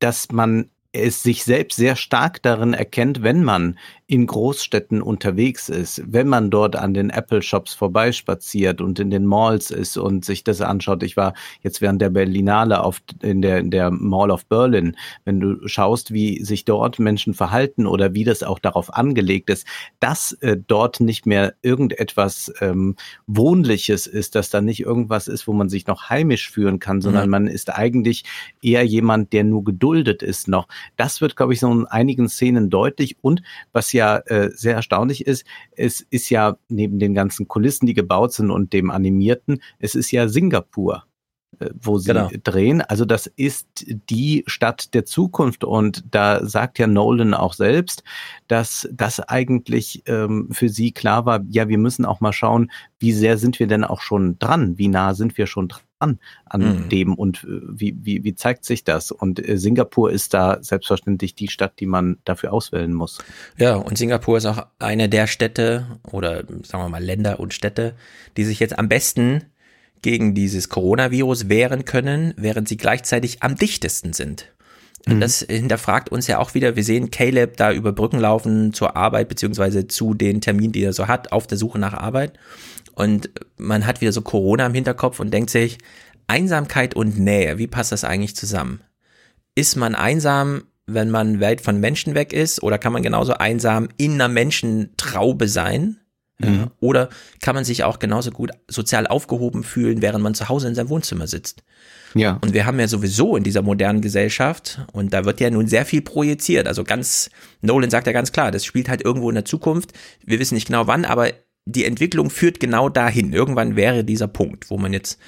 [0.00, 3.78] dass man es sich selbst sehr stark darin erkennt, wenn man
[4.10, 9.24] in Großstädten unterwegs ist, wenn man dort an den Apple Shops vorbeispaziert und in den
[9.24, 11.04] Malls ist und sich das anschaut.
[11.04, 14.96] Ich war jetzt während der Berlinale auf, in, der, in der Mall of Berlin.
[15.24, 19.64] Wenn du schaust, wie sich dort Menschen verhalten oder wie das auch darauf angelegt ist,
[20.00, 22.96] dass äh, dort nicht mehr irgendetwas ähm,
[23.28, 27.26] Wohnliches ist, dass da nicht irgendwas ist, wo man sich noch heimisch fühlen kann, sondern
[27.26, 27.30] mhm.
[27.30, 28.24] man ist eigentlich
[28.60, 30.66] eher jemand, der nur geduldet ist noch.
[30.96, 33.42] Das wird, glaube ich, so in einigen Szenen deutlich und
[33.72, 35.44] was ja ja äh, sehr erstaunlich ist,
[35.76, 40.10] es ist ja neben den ganzen Kulissen, die gebaut sind und dem Animierten, es ist
[40.10, 41.04] ja Singapur
[41.58, 42.30] äh, wo sie genau.
[42.42, 42.80] drehen.
[42.80, 48.02] Also das ist die Stadt der Zukunft und da sagt ja Nolan auch selbst,
[48.48, 53.12] dass das eigentlich ähm, für sie klar war, ja, wir müssen auch mal schauen, wie
[53.12, 56.60] sehr sind wir denn auch schon dran, wie nah sind wir schon dran an, an
[56.60, 56.88] mhm.
[56.88, 59.12] dem und äh, wie, wie, wie zeigt sich das?
[59.12, 63.18] Und äh, Singapur ist da selbstverständlich die Stadt, die man dafür auswählen muss.
[63.56, 67.94] Ja, und Singapur ist auch eine der Städte oder sagen wir mal Länder und Städte,
[68.36, 69.44] die sich jetzt am besten
[70.02, 74.50] gegen dieses Coronavirus wehren können, während sie gleichzeitig am dichtesten sind.
[75.06, 75.20] Und Mhm.
[75.20, 76.76] das hinterfragt uns ja auch wieder.
[76.76, 80.92] Wir sehen Caleb da über Brücken laufen zur Arbeit, beziehungsweise zu den Terminen, die er
[80.92, 82.34] so hat, auf der Suche nach Arbeit.
[82.94, 85.78] Und man hat wieder so Corona im Hinterkopf und denkt sich,
[86.26, 88.80] Einsamkeit und Nähe, wie passt das eigentlich zusammen?
[89.54, 93.88] Ist man einsam, wenn man weit von Menschen weg ist, oder kann man genauso einsam
[93.96, 96.00] in einer Menschentraube sein?
[96.42, 96.70] Mhm.
[96.80, 97.10] oder
[97.42, 100.88] kann man sich auch genauso gut sozial aufgehoben fühlen, während man zu Hause in seinem
[100.88, 101.62] Wohnzimmer sitzt?
[102.14, 102.38] Ja.
[102.42, 105.84] Und wir haben ja sowieso in dieser modernen Gesellschaft, und da wird ja nun sehr
[105.84, 106.66] viel projiziert.
[106.66, 109.92] Also ganz, Nolan sagt ja ganz klar, das spielt halt irgendwo in der Zukunft.
[110.24, 111.30] Wir wissen nicht genau wann, aber
[111.70, 113.32] die Entwicklung führt genau dahin.
[113.32, 115.18] Irgendwann wäre dieser Punkt, wo man jetzt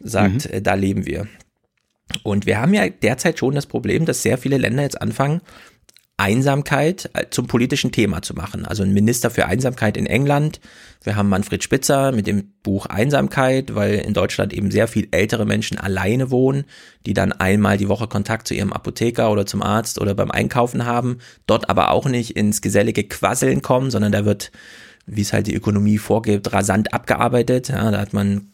[0.00, 1.26] sagt, äh, da leben wir.
[2.22, 5.40] Und wir haben ja derzeit schon das Problem, dass sehr viele Länder jetzt anfangen,
[6.22, 8.64] Einsamkeit äh, zum politischen Thema zu machen.
[8.64, 10.60] Also ein Minister für Einsamkeit in England.
[11.02, 15.46] Wir haben Manfred Spitzer mit dem Buch Einsamkeit, weil in Deutschland eben sehr viel ältere
[15.46, 16.64] Menschen alleine wohnen,
[17.06, 20.84] die dann einmal die Woche Kontakt zu ihrem Apotheker oder zum Arzt oder beim Einkaufen
[20.84, 24.52] haben, dort aber auch nicht ins gesellige Quasseln kommen, sondern da wird,
[25.06, 27.68] wie es halt die Ökonomie vorgibt, rasant abgearbeitet.
[27.68, 28.52] Ja, da hat man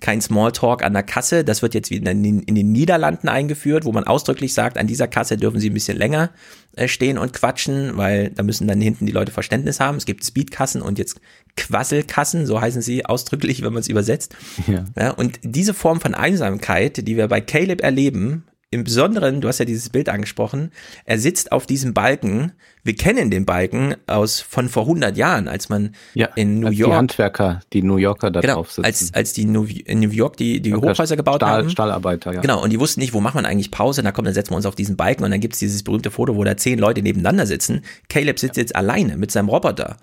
[0.00, 1.44] kein Smalltalk an der Kasse.
[1.44, 5.38] Das wird jetzt wieder in den, Niederlanden eingeführt, wo man ausdrücklich sagt, an dieser Kasse
[5.38, 6.30] dürfen Sie ein bisschen länger
[6.76, 9.96] äh, stehen und quatschen, weil da müssen dann hinten die Leute Verständnis haben.
[9.96, 11.20] Es gibt Speedkassen und jetzt
[11.56, 14.36] Quasselkassen, so heißen sie ausdrücklich, wenn man es übersetzt.
[14.66, 14.84] Ja.
[14.98, 19.58] Ja, und diese Form von Einsamkeit, die wir bei Caleb erleben, im Besonderen, du hast
[19.58, 20.72] ja dieses Bild angesprochen,
[21.04, 22.52] er sitzt auf diesem Balken.
[22.82, 26.26] Wir kennen den Balken aus von vor 100 Jahren, als man ja.
[26.34, 28.84] in New als York Die Handwerker, die New Yorker da genau, drauf sitzen.
[28.84, 31.70] als, als die New, in New York die, die Hochhäuser gebaut Stahl, haben.
[31.70, 32.40] Stahlarbeiter, ja.
[32.40, 34.02] Genau, und die wussten nicht, wo macht man eigentlich Pause.
[34.02, 36.34] Na komm, dann setzen wir uns auf diesen Balken und dann gibt's dieses berühmte Foto,
[36.34, 37.82] wo da zehn Leute nebeneinander sitzen.
[38.08, 39.96] Caleb sitzt jetzt alleine mit seinem Roboter.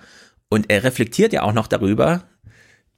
[0.50, 2.24] Und er reflektiert ja auch noch darüber,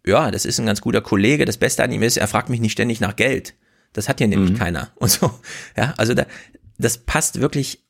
[0.05, 1.45] ja, das ist ein ganz guter Kollege.
[1.45, 3.55] Das Beste an ihm ist, er fragt mich nicht ständig nach Geld.
[3.93, 4.89] Das hat hier nämlich keiner.
[4.95, 5.32] Und so,
[5.77, 6.25] ja, also da,
[6.77, 7.84] das passt wirklich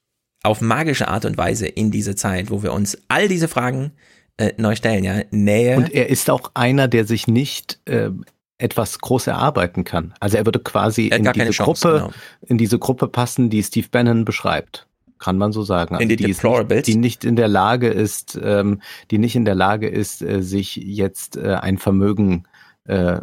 [0.44, 3.94] auf magische Art und Weise in diese Zeit, wo wir uns all diese Fragen
[4.38, 5.22] äh, neu stellen, ja.
[5.32, 5.78] Nähe.
[5.78, 8.10] Und er ist auch einer, der sich nicht äh,
[8.58, 10.14] etwas groß erarbeiten kann.
[10.20, 12.14] Also er würde quasi Er in diese Chance, Gruppe, genau.
[12.48, 14.88] in diese Gruppe passen, die Steve Bannon beschreibt.
[15.20, 15.96] Kann man so sagen.
[15.96, 19.46] Also In die die, nicht, die nicht in der Lage ist, ähm, die nicht in
[19.46, 22.46] der Lage ist, äh, sich jetzt äh, ein Vermögen
[22.86, 23.20] äh,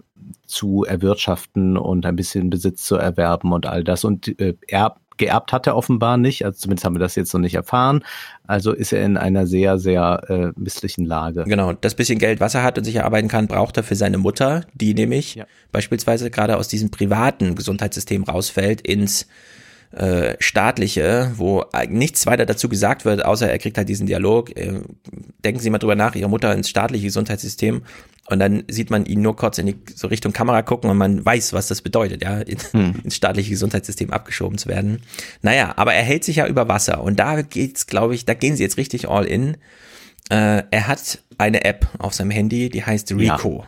[0.47, 4.05] zu erwirtschaften und ein bisschen Besitz zu erwerben und all das.
[4.05, 7.41] Und äh, er geerbt hat er offenbar nicht, also zumindest haben wir das jetzt noch
[7.41, 8.03] nicht erfahren.
[8.47, 11.45] Also ist er in einer sehr, sehr äh, misslichen Lage.
[11.45, 14.19] Genau, das bisschen Geld, was er hat und sich erarbeiten kann, braucht er für seine
[14.19, 15.47] Mutter, die nämlich Ja.
[15.73, 19.29] beispielsweise gerade aus diesem privaten Gesundheitssystem rausfällt ins
[19.93, 24.57] äh, staatliche, wo nichts weiter dazu gesagt wird, außer er kriegt halt diesen Dialog.
[24.57, 24.81] Äh,
[25.45, 27.83] denken Sie mal drüber nach, Ihre Mutter ins staatliche Gesundheitssystem
[28.31, 31.25] und dann sieht man ihn nur kurz in die so Richtung Kamera gucken und man
[31.25, 32.59] weiß, was das bedeutet, ja, in,
[33.05, 35.03] ins staatliche Gesundheitssystem abgeschoben zu werden.
[35.43, 38.57] Naja, aber er hält sich ja über Wasser und da geht's, glaube ich, da gehen
[38.57, 39.57] sie jetzt richtig all in.
[40.31, 43.67] Äh, er hat eine App auf seinem Handy, die heißt Rico.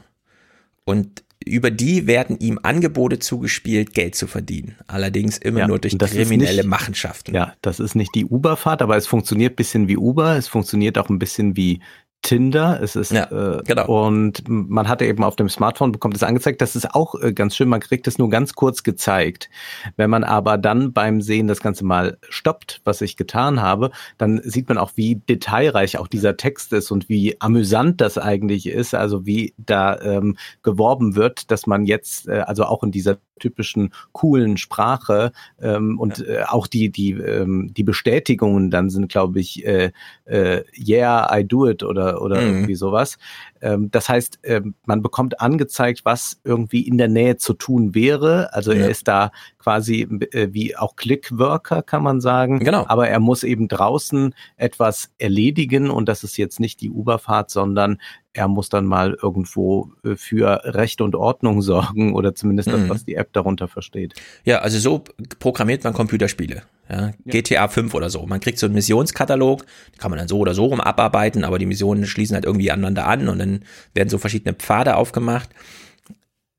[0.85, 4.77] Und über die werden ihm Angebote zugespielt, Geld zu verdienen.
[4.87, 7.35] Allerdings immer Ja, nur durch kriminelle nicht- Machenschaften.
[7.35, 10.99] Ja, das ist nicht die Uber-Fahrt, aber es funktioniert ein bisschen wie Uber, es funktioniert
[10.99, 11.81] auch ein bisschen wie
[12.23, 12.81] Tinder.
[12.81, 14.07] Es ist Ja, äh, genau.
[14.07, 16.61] und man hatte eben auf dem Smartphone bekommt es angezeigt.
[16.63, 17.69] Das ist auch äh, ganz schön.
[17.69, 19.51] Man kriegt es nur ganz kurz gezeigt.
[19.97, 24.41] Wenn man aber dann beim Sehen das Ganze mal stoppt, was ich getan habe, dann
[24.45, 28.95] sieht man auch, wie detailreich auch dieser Text ist und wie amüsant das eigentlich ist.
[28.95, 33.93] Also wie da ähm, geworben wird, dass man jetzt äh, also auch in dieser typischen
[34.13, 39.67] coolen Sprache ähm, und äh, auch die die ähm, die Bestätigungen dann sind, glaube ich,
[39.67, 39.91] äh,
[40.25, 42.47] äh, yeah, I do it oder oder Mhm.
[42.49, 43.19] irgendwie sowas.
[43.63, 48.53] Ähm, das heißt, ähm, man bekommt angezeigt, was irgendwie in der Nähe zu tun wäre.
[48.53, 48.81] Also Ja.
[48.81, 52.59] er ist da quasi äh, wie auch Clickworker, kann man sagen.
[52.59, 52.85] Genau.
[52.89, 57.99] Aber er muss eben draußen etwas erledigen und das ist jetzt nicht die Uberfahrt, sondern
[58.35, 62.89] er muss dann mal irgendwo äh, für Recht und Ordnung sorgen oder zumindest das, Mhm.
[62.89, 64.15] was die App darunter versteht.
[64.45, 65.05] Ja, also so
[65.39, 66.63] programmiert man Computerspiele.
[66.91, 68.27] Ja, GTA 5 oder so.
[68.27, 69.65] Man kriegt so einen Missionskatalog,
[69.95, 72.71] die kann man dann so oder so rum abarbeiten, aber die Missionen schließen halt irgendwie
[72.71, 73.65] aneinander an und dann
[73.95, 75.49] werden so verschiedene Pfade aufgemacht.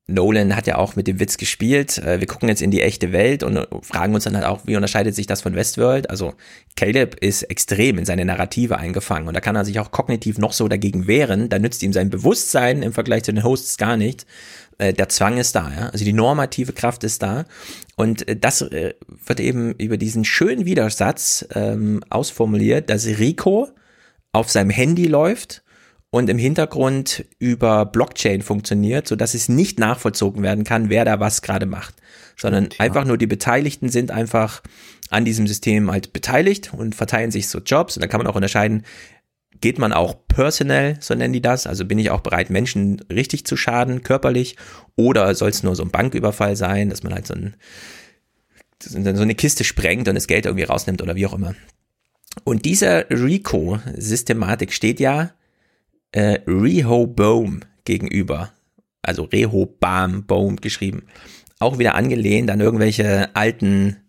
[0.05, 1.97] Nolan hat ja auch mit dem Witz gespielt.
[1.99, 4.75] Äh, Wir gucken jetzt in die echte Welt und fragen uns dann halt auch, wie
[4.75, 6.09] unterscheidet sich das von Westworld?
[6.09, 6.33] Also
[6.75, 10.51] Caleb ist extrem in seine Narrative eingefangen und da kann er sich auch kognitiv noch
[10.51, 11.47] so dagegen wehren.
[11.47, 14.25] Da nützt ihm sein Bewusstsein im Vergleich zu den Hosts gar nicht.
[14.77, 15.89] Äh, Der Zwang ist da, ja.
[15.89, 17.45] Also die normative Kraft ist da.
[17.95, 18.93] Und äh, das äh,
[19.25, 23.69] wird eben über diesen schönen Widersatz ähm, ausformuliert, dass Rico
[24.31, 25.63] auf seinem Handy läuft
[26.09, 31.19] und im Hintergrund über Blockchain funktioniert, so dass es nicht nachvollzogen werden kann, wer da
[31.19, 31.95] was gerade macht,
[32.37, 32.79] sondern ja.
[32.79, 34.61] einfach nur die Beteiligten sind einfach
[35.09, 37.97] an diesem System halt beteiligt und verteilen sich so Jobs.
[37.97, 38.83] Und da kann man auch unterscheiden,
[39.63, 43.45] geht man auch personell, so nennen die das, also bin ich auch bereit, Menschen richtig
[43.45, 44.57] zu schaden, körperlich,
[44.97, 47.55] oder soll es nur so ein Banküberfall sein, dass man halt so, ein,
[48.81, 51.55] so eine Kiste sprengt und das Geld irgendwie rausnimmt oder wie auch immer.
[52.43, 55.31] Und dieser RICO-Systematik steht ja
[56.11, 58.51] äh, Rehoboam gegenüber,
[59.01, 61.03] also Rehoboam, Boom geschrieben,
[61.59, 64.02] auch wieder angelehnt an irgendwelche alten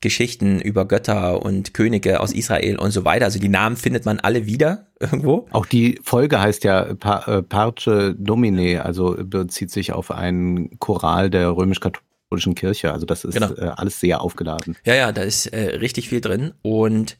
[0.00, 3.26] Geschichten über Götter und Könige aus Israel und so weiter.
[3.26, 5.46] Also die Namen findet man alle wieder irgendwo.
[5.50, 11.28] Auch die Folge heißt ja pa äh, Parce Domine, also bezieht sich auf einen Choral
[11.28, 12.92] der römisch-katholischen Kirche.
[12.92, 13.52] Also das ist genau.
[13.54, 14.76] äh, alles sehr aufgeladen.
[14.84, 16.52] Ja, ja, da ist äh, richtig viel drin.
[16.62, 17.18] Und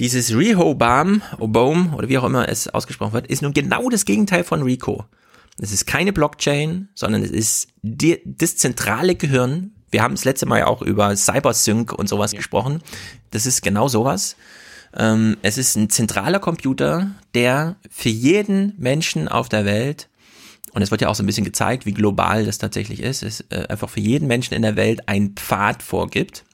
[0.00, 4.42] dieses Rehoboam, Obom oder wie auch immer es ausgesprochen wird, ist nun genau das Gegenteil
[4.42, 5.04] von Rico.
[5.60, 10.46] Es ist keine Blockchain, sondern es ist die, das zentrale Gehirn wir haben das letzte
[10.46, 12.38] Mal ja auch über Cybersync und sowas ja.
[12.38, 12.82] gesprochen.
[13.30, 14.36] Das ist genau sowas.
[14.96, 20.08] Ähm, es ist ein zentraler Computer, der für jeden Menschen auf der Welt
[20.72, 23.40] und es wird ja auch so ein bisschen gezeigt, wie global das tatsächlich ist, es
[23.50, 26.44] äh, einfach für jeden Menschen in der Welt einen Pfad vorgibt,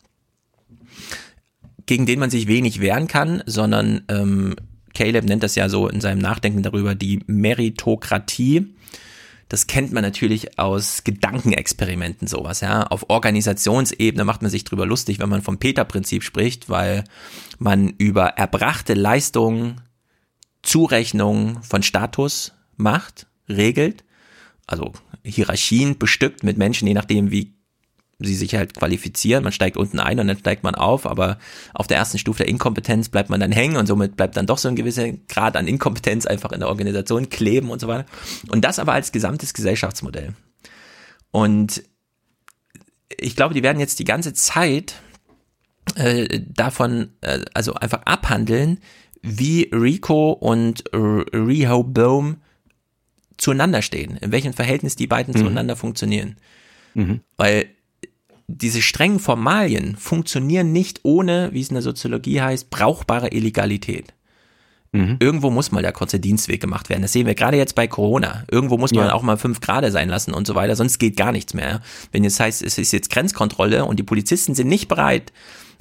[1.87, 4.57] gegen den man sich wenig wehren kann, sondern ähm,
[4.95, 8.75] Caleb nennt das ja so in seinem Nachdenken darüber die Meritokratie.
[9.49, 12.85] Das kennt man natürlich aus Gedankenexperimenten sowas, ja.
[12.85, 17.05] Auf Organisationsebene macht man sich drüber lustig, wenn man vom Peter-Prinzip spricht, weil
[17.59, 19.81] man über erbrachte Leistungen
[20.63, 24.05] Zurechnung von Status macht, regelt,
[24.67, 27.55] also Hierarchien bestückt mit Menschen, je nachdem, wie
[28.19, 29.43] sie sich halt qualifizieren.
[29.43, 31.39] Man steigt unten ein und dann steigt man auf, aber
[31.73, 34.59] auf der ersten Stufe der Inkompetenz bleibt man dann hängen und somit bleibt dann doch
[34.59, 38.07] so ein gewisser Grad an Inkompetenz einfach in der Organisation kleben und so weiter.
[38.51, 40.35] Und das aber als gesamtes Gesellschaftsmodell.
[41.31, 41.83] Und
[43.19, 44.95] ich glaube, die werden jetzt die ganze Zeit
[45.97, 48.79] äh, davon, äh, also einfach abhandeln,
[49.23, 52.37] wie Rico und Rehoboam
[53.39, 55.39] zueinander stehen, in welchem Verhältnis die beiden mhm.
[55.39, 56.37] zueinander funktionieren.
[56.95, 57.21] Mhm.
[57.37, 57.67] Weil
[58.47, 64.13] diese strengen Formalien funktionieren nicht ohne, wie es in der Soziologie heißt, brauchbare Illegalität.
[64.93, 65.17] Mhm.
[65.19, 67.03] Irgendwo muss mal der kurze Dienstweg gemacht werden.
[67.03, 68.45] Das sehen wir gerade jetzt bei Corona.
[68.51, 69.13] Irgendwo muss man ja.
[69.13, 71.81] auch mal fünf Grad sein lassen und so weiter, sonst geht gar nichts mehr.
[72.13, 75.33] Wenn jetzt heißt, es ist jetzt Grenzkontrolle und die Polizisten sind nicht bereit,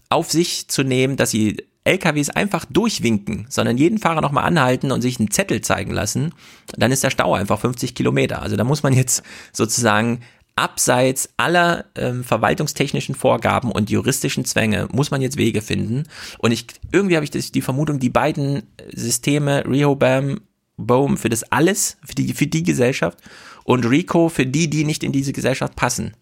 [0.10, 5.02] auf sich zu nehmen, dass sie LKWs einfach durchwinken, sondern jeden Fahrer nochmal anhalten und
[5.02, 6.34] sich einen Zettel zeigen lassen,
[6.76, 8.41] dann ist der Stau einfach 50 Kilometer.
[8.41, 9.21] Also da muss man jetzt
[9.52, 10.21] sozusagen
[10.56, 16.04] abseits aller ähm, verwaltungstechnischen Vorgaben und juristischen Zwänge muss man jetzt Wege finden.
[16.38, 18.63] Und ich irgendwie habe ich das, die Vermutung, die beiden
[18.94, 20.42] Systeme, Rehobam,
[20.78, 23.18] Bohm für das alles, für die, für die Gesellschaft
[23.63, 26.16] und Rico für die, die nicht in diese Gesellschaft passen,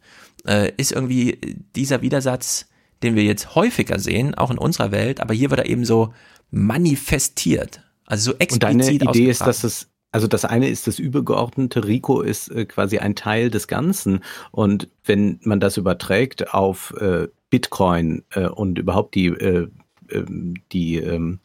[0.46, 1.40] äh, ist irgendwie
[1.76, 2.68] dieser Widersatz,
[3.04, 6.14] den wir jetzt häufiger sehen, auch in unserer Welt, aber hier wird er eben so
[6.52, 7.82] manifestiert.
[8.06, 11.86] Also so explizit Und deine Idee ist, dass es also das eine ist das übergeordnete,
[11.86, 14.22] Rico ist äh, quasi ein Teil des Ganzen.
[14.52, 19.68] Und wenn man das überträgt auf äh, Bitcoin äh, und überhaupt die, äh,
[20.10, 21.40] ähm, die ähm,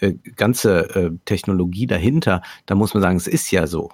[0.00, 3.90] äh, ganze äh, Technologie dahinter, dann muss man sagen, es ist ja so.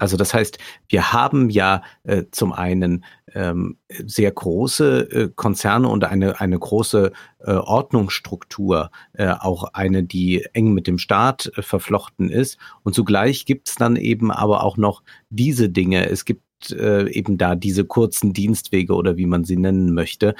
[0.00, 0.58] Also das heißt,
[0.88, 7.12] wir haben ja äh, zum einen ähm, sehr große äh, Konzerne und eine, eine große
[7.40, 12.58] äh, Ordnungsstruktur, äh, auch eine, die eng mit dem Staat äh, verflochten ist.
[12.82, 16.08] Und zugleich gibt es dann eben aber auch noch diese Dinge.
[16.08, 20.34] Es gibt äh, eben da diese kurzen Dienstwege oder wie man sie nennen möchte,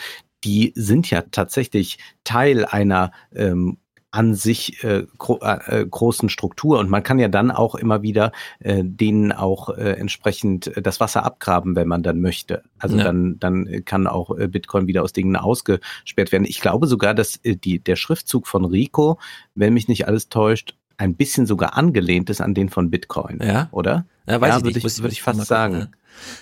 [0.45, 3.79] die sind ja tatsächlich Teil einer ähm,
[4.13, 6.79] an sich äh, gro äh, großen Struktur.
[6.79, 10.99] Und man kann ja dann auch immer wieder äh, denen auch äh, entsprechend äh, das
[11.01, 12.63] Wasser abgraben, wenn man dann möchte.
[12.79, 13.05] Also ja.
[13.05, 16.45] dann, dann kann auch äh, Bitcoin wieder aus Dingen ausgesperrt werden.
[16.45, 19.19] Ich glaube sogar, dass äh, die, der Schriftzug von Rico,
[19.55, 23.39] wenn mich nicht alles täuscht, ein bisschen sogar angelehnt ist an den von Bitcoin.
[23.43, 23.69] Ja.
[23.71, 24.07] Oder?
[24.27, 25.89] Ja, weiß ja, ich würde ich, würd ich fast sagen.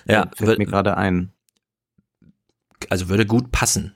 [0.05, 1.31] Ja, ja fällt mir gerade ein.
[2.89, 3.93] Also würde gut passen.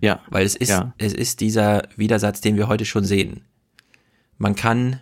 [0.00, 0.20] Ja.
[0.28, 0.94] Weil es ist, ja.
[0.98, 3.42] es ist dieser Widersatz, den wir heute schon sehen.
[4.38, 5.00] Man kann,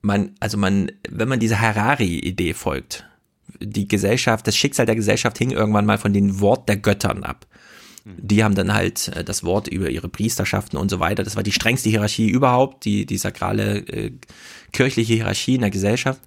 [0.00, 3.04] man, also man, wenn man dieser Harari-Idee folgt,
[3.60, 7.46] die Gesellschaft, das Schicksal der Gesellschaft hing irgendwann mal von den Wort der Göttern ab.
[8.04, 11.24] Die haben dann halt äh, das Wort über ihre Priesterschaften und so weiter.
[11.24, 14.12] Das war die strengste Hierarchie überhaupt, die, die sakrale äh,
[14.72, 16.20] kirchliche Hierarchie in der Gesellschaft.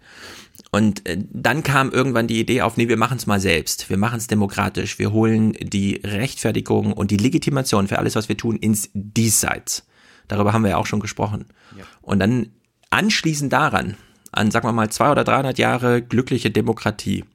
[0.71, 3.89] Und äh, dann kam irgendwann die Idee auf, nee, wir machen es mal selbst.
[3.89, 4.99] Wir machen es demokratisch.
[4.99, 9.85] Wir holen die Rechtfertigung und die Legitimation für alles, was wir tun, ins Diesseits.
[10.29, 11.45] Darüber haben wir ja auch schon gesprochen.
[11.77, 11.83] Ja.
[12.01, 12.51] Und dann
[12.89, 13.97] anschließend daran,
[14.31, 17.25] an, sagen wir mal, zwei oder 300 Jahre glückliche Demokratie,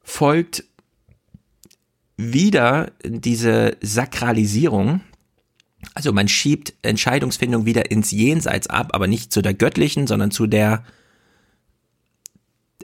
[0.00, 0.64] folgt
[2.16, 5.00] wieder diese Sakralisierung.
[5.94, 10.46] Also man schiebt Entscheidungsfindung wieder ins Jenseits ab, aber nicht zu der göttlichen, sondern zu
[10.46, 10.84] der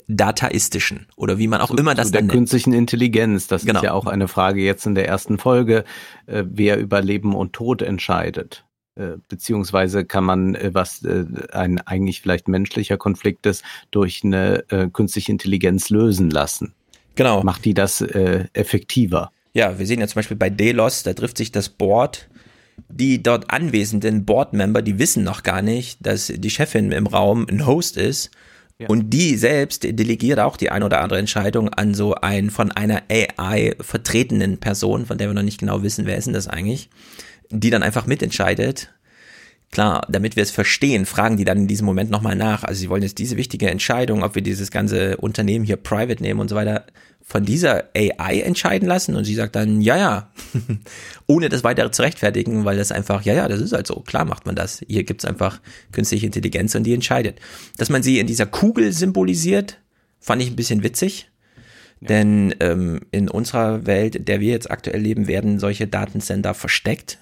[0.08, 2.32] dataistischen oder wie man auch zu, immer das zu der nennt.
[2.32, 3.46] künstlichen Intelligenz.
[3.48, 3.80] Das Genau.
[3.80, 5.84] ist ja auch eine Frage jetzt in der ersten Folge,
[6.26, 8.64] äh, wer über Leben und Tod entscheidet.
[8.94, 14.64] Äh, beziehungsweise kann man, äh, was äh, ein eigentlich vielleicht menschlicher Konflikt ist, durch eine
[14.92, 16.72] künstliche Intelligenz lösen lassen.
[17.14, 17.42] Genau.
[17.42, 19.30] Macht die das effektiver?
[19.54, 22.28] Ja, wir sehen ja zum Beispiel bei Delos, da trifft sich das Board.
[22.90, 27.66] Die dort anwesenden Board-Member, die wissen noch gar nicht, dass die Chefin im Raum ein
[27.66, 28.30] Host ist.
[28.88, 33.02] Und die selbst delegiert auch die ein oder andere Entscheidung an so einen von einer
[33.10, 36.90] AI vertretenen Person, von der wir noch nicht genau wissen, wer ist denn das eigentlich,
[37.50, 38.92] die dann einfach mitentscheidet.
[39.72, 42.64] Klar, damit wir es verstehen, fragen die dann in diesem Moment nochmal nach.
[42.64, 46.40] Also sie wollen jetzt diese wichtige Entscheidung, ob wir dieses ganze Unternehmen hier private nehmen
[46.40, 46.84] und so weiter,
[47.28, 49.16] von dieser AI entscheiden lassen.
[49.16, 50.30] Und sie sagt dann, ja, ja,
[51.26, 54.24] ohne das weitere zu rechtfertigen, weil das einfach, ja, ja, das ist halt so, klar
[54.24, 54.84] macht man das.
[54.86, 55.60] Hier gibt's einfach
[55.90, 57.40] künstliche Intelligenz und die entscheidet.
[57.78, 59.80] Dass man sie in dieser Kugel symbolisiert,
[60.20, 61.28] fand ich ein bisschen witzig.
[62.00, 67.18] Denn ähm, in unserer Welt, in der wir jetzt aktuell leben, werden solche Datencenter versteckt.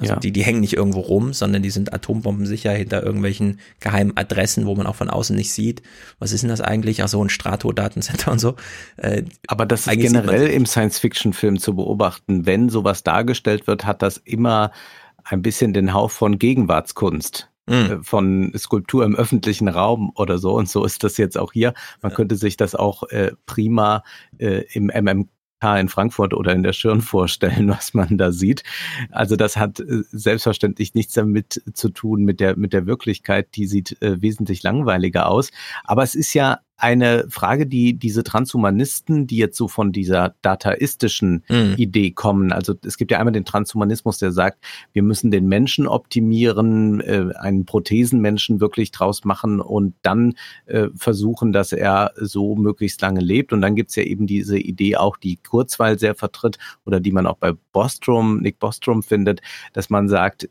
[0.00, 0.18] Also Ja.
[0.20, 4.74] die, die hängen nicht irgendwo rum, sondern die sind atombombensicher hinter irgendwelchen geheimen Adressen, wo
[4.74, 5.82] man auch von außen nicht sieht.
[6.18, 7.02] Was ist denn das eigentlich?
[7.02, 8.54] Ach so, ein Strato-Datencenter und so.
[8.96, 12.46] Äh, Aber das ist generell im Science-Fiction-Film zu beobachten.
[12.46, 14.70] Wenn sowas dargestellt wird, hat das immer
[15.24, 17.50] ein bisschen den Hauch von Gegenwartskunst.
[17.66, 20.54] mh, äh, von Skulptur im öffentlichen Raum oder so.
[20.54, 21.74] Und so ist das jetzt auch hier.
[22.00, 24.04] Man könnte sich das auch äh, prima
[24.38, 25.28] äh, im MMK
[25.60, 28.62] in Frankfurt oder in der Schirn vorstellen, was man da sieht.
[29.10, 33.56] Also das hat äh, selbstverständlich nichts damit zu tun mit der, mit der Wirklichkeit.
[33.56, 35.50] Die sieht äh, wesentlich langweiliger aus.
[35.84, 41.44] Aber es ist ja eine Frage, die diese Transhumanisten, die jetzt so von dieser dataistischen
[41.48, 41.74] mh.
[41.76, 42.52] Idee kommen.
[42.52, 47.30] Also es gibt ja einmal den Transhumanismus, der sagt, wir müssen den Menschen optimieren, äh,
[47.36, 50.34] einen Prothesenmenschen wirklich draus machen und dann
[50.66, 53.52] äh, versuchen, dass er so möglichst lange lebt.
[53.52, 57.26] Und dann gibt's ja eben diese Idee auch, die Kurzweil sehr vertritt oder die man
[57.26, 59.40] auch bei Bostrom, Nick Bostrom findet,
[59.72, 60.48] dass man sagt,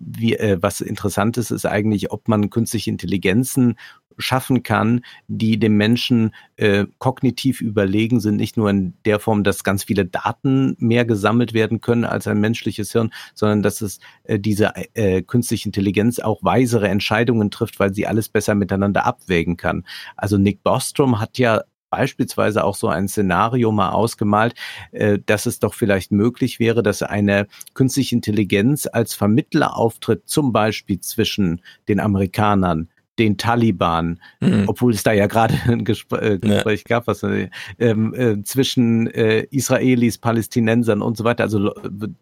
[0.00, 3.76] wie, äh, was interessant ist, ist eigentlich, ob man künstliche Intelligenzen
[4.18, 9.64] schaffen kann, die dem Menschen äh, kognitiv überlegen sind, nicht nur in der Form, dass
[9.64, 14.38] ganz viele Daten mehr gesammelt werden können als ein menschliches Hirn, sondern dass es äh,
[14.38, 19.84] diese äh, künstliche Intelligenz auch weisere Entscheidungen trifft, weil sie alles besser miteinander abwägen kann.
[20.16, 24.54] Also Nick Bostrom hat ja beispielsweise auch so ein Szenario mal ausgemalt,
[24.92, 30.52] äh, dass es doch vielleicht möglich wäre, dass eine künstliche Intelligenz als Vermittler auftritt, zum
[30.52, 32.88] Beispiel zwischen den Amerikanern,
[33.22, 34.64] den Taliban, Mhm.
[34.66, 37.48] obwohl es da ja gerade ein Gespr äh, Gespräch gab, was äh,
[37.78, 41.72] ähm, äh, zwischen äh, Israelis, Palästinensern und so weiter, also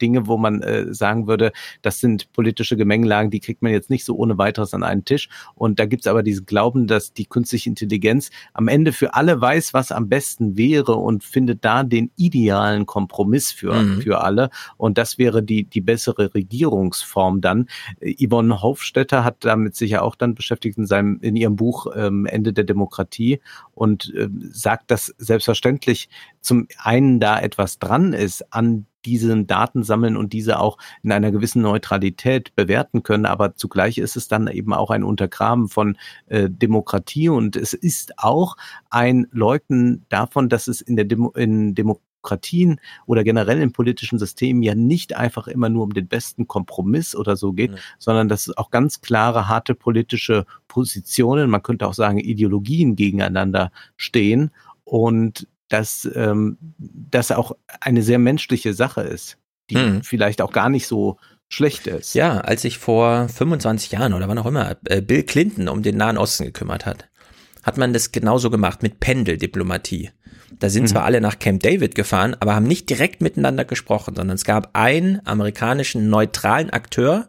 [0.03, 4.05] Dinge, wo man äh, sagen würde, das sind politische Gemengelagen, die kriegt man jetzt nicht
[4.05, 5.29] so ohne weiteres an einen Tisch.
[5.55, 9.73] Und da gibt's aber diesen Glauben, dass die künstliche Intelligenz am Ende für alle weiß,
[9.73, 14.03] was am besten wäre und findet da den idealen Kompromiss für, Mhm.
[14.03, 14.51] für alle.
[14.77, 17.67] Und das wäre die, die bessere Regierungsform dann.
[18.03, 22.27] Yvonne Hofstetter hat damit sich ja auch dann beschäftigt in seinem, in ihrem Buch ähm,
[22.27, 23.41] Ende der Demokratie
[23.73, 26.11] und äh, sagt, dass selbstverständlich
[26.43, 31.33] zum einen da etwas dran ist an diesen Daten sammeln und diese auch in einer
[31.33, 36.49] gewissen Neutralität bewerten können, aber zugleich ist es dann eben auch ein Untergraben von äh,
[36.51, 37.29] Demokratie.
[37.29, 38.57] Und es ist auch
[38.91, 41.75] ein Leugnen davon, dass es in der Demo in
[42.21, 47.15] Demokratien oder generell im politischen System ja nicht einfach immer nur um den besten Kompromiss
[47.17, 47.79] oder so geht, Nee.
[47.99, 53.73] sondern dass es auch ganz klare, harte politische Positionen, man könnte auch sagen Ideologien gegeneinander
[53.97, 54.51] stehen
[54.85, 59.39] und dass ähm, das auch eine sehr menschliche Sache ist,
[59.71, 60.03] die Mhm.
[60.03, 61.17] vielleicht auch gar nicht so
[61.49, 62.15] schlecht ist.
[62.15, 65.97] Ja, als sich vor 25 Jahren oder wann auch immer äh, Bill Clinton um den
[65.97, 67.09] Nahen Osten gekümmert hat,
[67.63, 70.11] hat man das genauso gemacht mit Pendeldiplomatie.
[70.59, 70.89] Da sind Mhm.
[70.89, 74.71] zwar alle nach Camp David gefahren, aber haben nicht direkt miteinander gesprochen, sondern es gab
[74.75, 77.29] einen amerikanischen neutralen Akteur,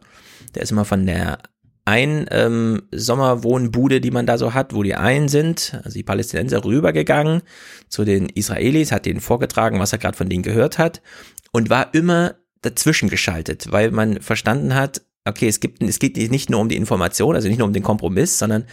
[0.56, 1.40] der ist immer von der
[1.86, 6.64] ein ähm, Sommerwohnbude, die man da so hat, wo die einen sind, also die Palästinenser,
[6.64, 7.42] rübergegangen
[7.90, 11.02] zu den Israelis, hat denen vorgetragen, was er gerade von denen gehört hat
[11.52, 16.50] und war immer dazwischen geschaltet, weil man verstanden hat, okay, es gibt, es geht nicht
[16.50, 18.66] nur um die Information, also nicht nur um den Kompromiss, sondern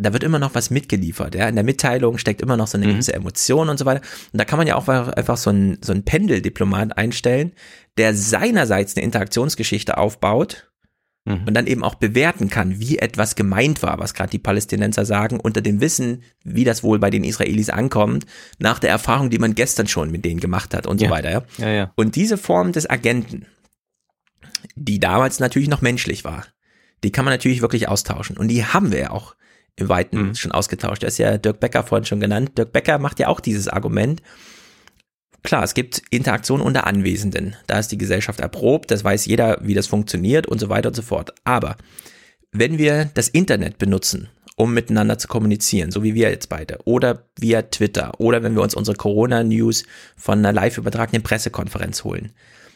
[0.00, 1.48] da wird immer noch was mitgeliefert, ja.
[1.48, 2.92] In der Mitteilung steckt immer noch so eine Mhm.
[2.92, 4.00] gewisse Emotion und so weiter.
[4.32, 7.52] Und da kann man ja auch einfach so ein, so Pendeldiplomat einstellen,
[7.98, 10.70] der seinerseits eine Interaktionsgeschichte aufbaut,
[11.24, 11.44] mhm.
[11.46, 15.40] und dann eben auch bewerten kann, wie etwas gemeint war, was gerade die Palästinenser sagen,
[15.40, 18.26] unter dem Wissen, wie das wohl bei den Israelis ankommt,
[18.58, 21.08] nach der Erfahrung, die man gestern schon mit denen gemacht hat und ja.
[21.08, 21.30] so weiter.
[21.30, 21.42] Ja?
[21.58, 21.92] Ja, ja.
[21.96, 23.46] Und diese Form des Agenten,
[24.76, 26.46] die damals natürlich noch menschlich war,
[27.02, 28.36] die kann man natürlich wirklich austauschen.
[28.36, 29.34] Und die haben wir ja auch
[29.76, 30.34] im Weiten Mhm.
[30.34, 31.02] schon ausgetauscht.
[31.02, 32.56] Da ist ja Dirk Becker vorhin schon genannt.
[32.58, 34.22] Dirk Becker macht ja auch dieses Argument.
[35.42, 37.56] Klar, es gibt Interaktion unter Anwesenden.
[37.66, 40.94] Da ist die Gesellschaft erprobt, das weiß jeder, wie das funktioniert und so weiter und
[40.94, 41.32] so fort.
[41.44, 41.76] Aber
[42.52, 47.24] wenn wir das Internet benutzen, um miteinander zu kommunizieren, so wie wir jetzt beide, oder
[47.38, 49.84] via Twitter, oder wenn wir uns unsere Corona-News
[50.16, 52.32] von einer live übertragenen Pressekonferenz holen,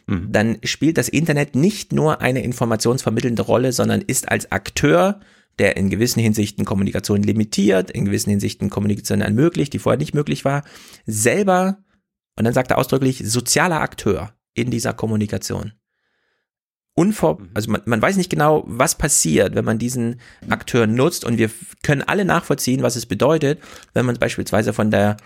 [0.07, 0.33] Mhm.
[0.33, 5.21] dann spielt das Internet nicht nur eine informationsvermittelnde Rolle, sondern ist als Akteur,
[5.59, 10.45] der in gewissen Hinsichten Kommunikation limitiert, in gewissen Hinsichten Kommunikation ermöglicht, die vorher nicht möglich
[10.45, 10.65] war,
[11.07, 11.79] selber,
[12.37, 15.73] und dann sagt er ausdrücklich, sozialer Akteur in dieser Kommunikation.
[16.97, 17.51] Unvor, Mhm.
[17.55, 21.51] also man, man weiß nicht genau, was passiert, wenn man diesen Akteur nutzt und wir
[21.83, 23.61] können alle nachvollziehen, was es bedeutet,
[23.95, 25.17] wenn man beispielsweise von der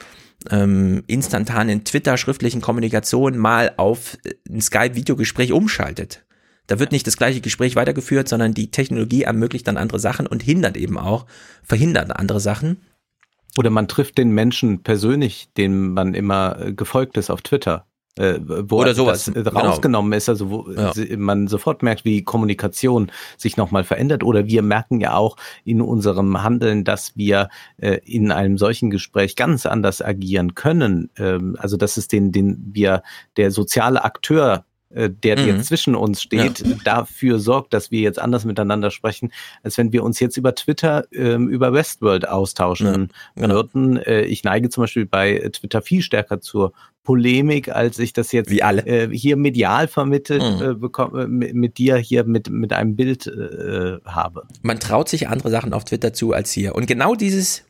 [0.51, 6.25] ähm, instantanen Twitter-schriftlichen Kommunikation mal auf äh, ein Skype-Videogespräch umschaltet.
[6.69, 10.43] Da wird nicht das gleiche Gespräch weitergeführt, sondern die Technologie ermöglicht dann andere Sachen und
[10.43, 11.27] hindert eben auch,
[11.65, 12.83] verhindert andere Sachen.
[13.57, 17.87] Oder man trifft den Menschen persönlich, dem man immer äh, gefolgt ist auf Twitter.
[18.19, 19.61] Äh, wo Oder sowas, das, äh, genau.
[19.61, 20.93] rausgenommen ist, also wo Ja.
[20.93, 24.23] sie- man sofort merkt, wie Kommunikation sich nochmal verändert.
[24.23, 27.49] Oder wir merken ja auch in unserem Handeln, dass wir
[27.79, 31.11] äh, in einem solchen Gespräch ganz anders agieren können.
[31.17, 33.03] Ähm, also dass es den, den wir,
[33.37, 35.47] der soziale Akteur äh, der Mhm.
[35.47, 39.33] jetzt zwischen uns steht, dafür sorgt, dass wir jetzt anders miteinander sprechen,
[39.63, 43.55] als wenn wir uns jetzt über Twitter ähm, über Westworld austauschen genau.
[43.55, 43.97] würden.
[43.99, 46.73] Äh, ich neige zum Beispiel bei Twitter viel stärker zur
[47.05, 50.63] Polemik, als ich das jetzt äh, hier medial vermittelt Mhm.
[50.63, 54.47] äh, bekomme, mit, mit dir hier mit, mit einem Bild äh, habe.
[54.63, 56.75] man traut sich andere Sachen auf Twitter zu als hier.
[56.75, 57.65] Und genau dieses,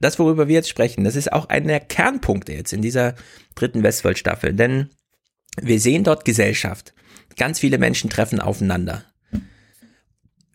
[0.00, 3.14] das, worüber wir jetzt sprechen, das ist auch einer der Kernpunkte jetzt in dieser
[3.56, 4.54] dritten Westworld-Staffel.
[4.54, 4.90] Denn
[5.62, 6.94] wir sehen dort Gesellschaft.
[7.36, 9.04] Ganz viele Menschen treffen aufeinander.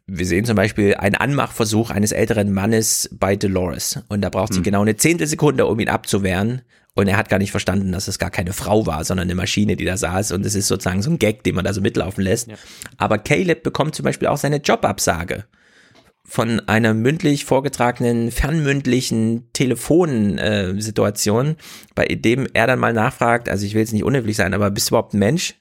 [0.06, 4.02] Wir sehen zum Beispiel einen Anmachversuch eines älteren Mannes bei Dolores.
[4.10, 6.62] Und da braucht sie genau eine Zehntelsekunde, um ihn abzuwehren.
[6.94, 9.78] Und er hat gar nicht verstanden, dass es gar keine Frau war, sondern eine Maschine,
[9.78, 10.34] die da saß.
[10.34, 12.50] Und es ist sozusagen so ein Gag, den man da so mitlaufen lässt.
[12.98, 15.46] Aber Caleb bekommt zum Beispiel auch seine Jobabsage
[16.26, 21.56] von einer mündlich vorgetragenen, fernmündlichen Telefonsituation, äh,
[21.96, 24.90] bei dem er dann mal nachfragt, also ich will jetzt nicht unhöflich sein, aber bist
[24.90, 25.56] du überhaupt ein Mensch?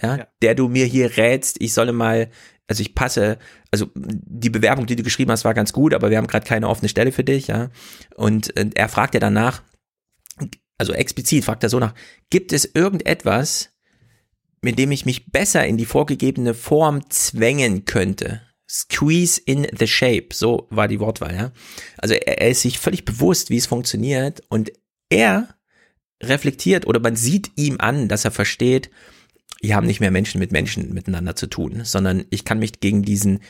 [0.00, 0.28] Ja, Ja.
[0.42, 2.30] der du mir hier rätst, ich solle mal,
[2.68, 3.38] also ich passe,
[3.72, 6.68] also die Bewerbung, die du geschrieben hast, war ganz gut, aber wir haben gerade keine
[6.68, 7.70] offene Stelle für dich, ja.
[8.14, 9.62] Und äh, er fragt ja danach,
[10.78, 11.94] also explizit fragt er so nach,
[12.30, 13.70] gibt es irgendetwas,
[14.62, 18.42] mit dem ich mich besser in die vorgegebene Form zwängen könnte?
[18.70, 21.52] Squeeze in the shape, so war die Wortwahl, ja.
[21.96, 24.70] Also er, er ist sich völlig bewusst, wie es funktioniert und
[25.08, 25.54] er
[26.22, 28.90] reflektiert oder man sieht ihm an, dass er versteht,
[29.60, 33.02] wir haben nicht mehr Menschen mit Menschen miteinander zu tun, sondern ich kann mich gegen
[33.02, 33.40] diesen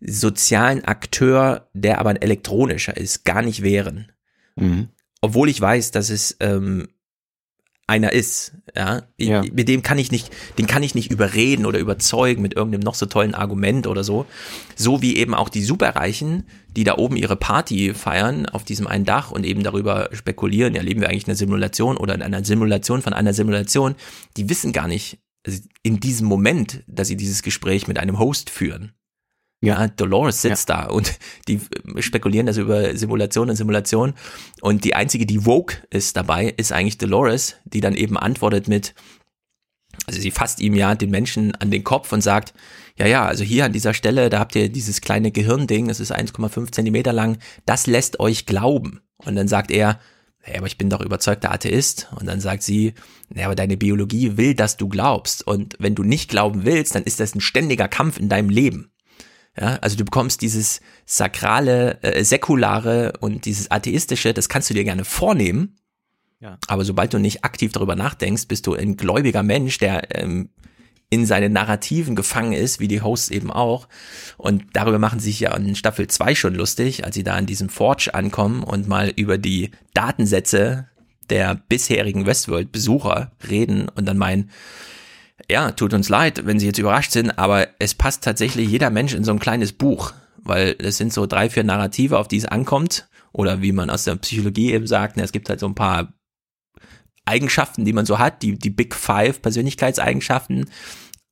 [0.00, 4.12] sozialen Akteur, der aber ein elektronischer ist, gar nicht wehren.
[5.20, 6.88] Obwohl ich weiß, dass es ähm,
[7.88, 9.42] einer ist, ja, Ja.
[9.52, 12.94] mit dem kann ich nicht, den kann ich nicht überreden oder überzeugen mit irgendeinem noch
[12.94, 14.26] so tollen Argument oder so,
[14.76, 16.44] so wie eben auch die Superreichen,
[16.76, 20.82] die da oben ihre Party feiern auf diesem einen Dach und eben darüber spekulieren, ja,
[20.82, 23.94] leben wir eigentlich in einer Simulation oder in einer Simulation von einer Simulation,
[24.36, 28.50] die wissen gar nicht also in diesem Moment, dass sie dieses Gespräch mit einem Host
[28.50, 28.92] führen.
[29.60, 31.60] Ja, Dolores sitzt da und die
[31.96, 34.14] äh, spekulieren das über Simulation und Simulation.
[34.60, 38.94] Und die einzige, die woke ist dabei, ist eigentlich Dolores, die dann eben antwortet mit,
[40.06, 42.54] also sie fasst ihm ja den Menschen an den Kopf und sagt,
[42.96, 46.14] ja, ja, also hier an dieser Stelle, da habt ihr dieses kleine Gehirnding, das ist
[46.14, 49.00] 1,5 Zentimeter lang, das lässt euch glauben.
[49.18, 49.98] Und dann sagt er,
[50.40, 52.08] hey, aber ich bin doch überzeugter Atheist.
[52.14, 52.94] Und dann sagt sie,
[53.28, 55.46] naja, aber deine Biologie will, dass du glaubst.
[55.46, 58.90] Und wenn du nicht glauben willst, dann ist das ein ständiger Kampf in deinem Leben.
[59.60, 64.84] Ja, also du bekommst dieses sakrale, äh, säkulare und dieses atheistische, das kannst du dir
[64.84, 65.76] gerne vornehmen.
[66.40, 66.58] Ja.
[66.68, 70.50] Aber sobald du nicht aktiv darüber nachdenkst, bist du ein gläubiger Mensch, der ähm,
[71.10, 73.88] in seinen Narrativen gefangen ist, wie die Hosts eben auch.
[74.36, 77.46] Und darüber machen sie sich ja in Staffel 2 schon lustig, als sie da an
[77.46, 80.88] diesem Forge ankommen und mal über die Datensätze
[81.30, 84.50] der bisherigen Westworld-Besucher reden und dann meinen,
[85.50, 89.14] ja, tut uns leid, wenn Sie jetzt überrascht sind, aber es passt tatsächlich jeder Mensch
[89.14, 92.44] in so ein kleines Buch, weil es sind so drei, vier Narrative, auf die es
[92.44, 93.08] ankommt.
[93.32, 96.14] Oder wie man aus der Psychologie eben sagt, ne, es gibt halt so ein paar
[97.24, 100.70] Eigenschaften, die man so hat, die, die Big Five Persönlichkeitseigenschaften.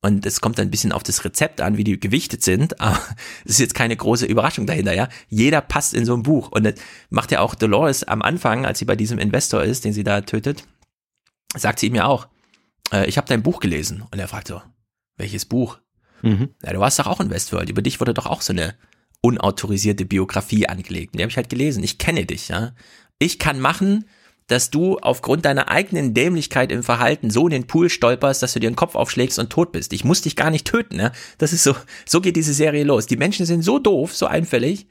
[0.01, 2.99] Und es kommt ein bisschen auf das Rezept an, wie die gewichtet sind, aber
[3.45, 5.09] es ist jetzt keine große Überraschung dahinter, ja.
[5.27, 6.51] Jeder passt in so ein Buch.
[6.51, 6.75] Und das
[7.09, 10.21] macht ja auch Dolores am Anfang, als sie bei diesem Investor ist, den sie da
[10.21, 10.63] tötet,
[11.55, 12.27] sagt sie ihm ja auch,
[12.91, 14.03] äh, ich habe dein Buch gelesen.
[14.11, 14.61] Und er fragt so,
[15.17, 15.79] welches Buch?
[16.21, 16.49] Mhm.
[16.63, 17.69] Ja, du warst doch auch in Westworld.
[17.69, 18.75] Über dich wurde doch auch so eine
[19.21, 21.13] unautorisierte Biografie angelegt.
[21.13, 21.83] Und die habe ich halt gelesen.
[21.83, 22.73] Ich kenne dich, ja.
[23.19, 24.05] Ich kann machen,
[24.47, 28.59] dass du aufgrund deiner eigenen Dämlichkeit im Verhalten so in den Pool stolperst, dass du
[28.59, 29.91] dir den Kopf aufschlägst und tot bist.
[29.91, 31.11] Ich muss dich gar nicht töten, ja.
[31.37, 31.75] Das ist so,
[32.05, 33.07] so geht diese Serie los.
[33.07, 34.87] Die Menschen sind so doof, so einfällig.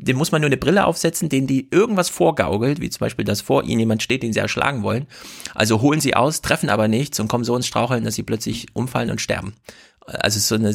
[0.00, 3.40] Dem muss man nur eine Brille aufsetzen, denen die irgendwas vorgaukelt, wie zum Beispiel, dass
[3.40, 5.06] vor ihnen jemand steht, den sie erschlagen wollen.
[5.54, 8.66] Also holen sie aus, treffen aber nichts und kommen so ins Straucheln, dass sie plötzlich
[8.74, 9.54] umfallen und sterben.
[10.06, 10.74] Also so eine,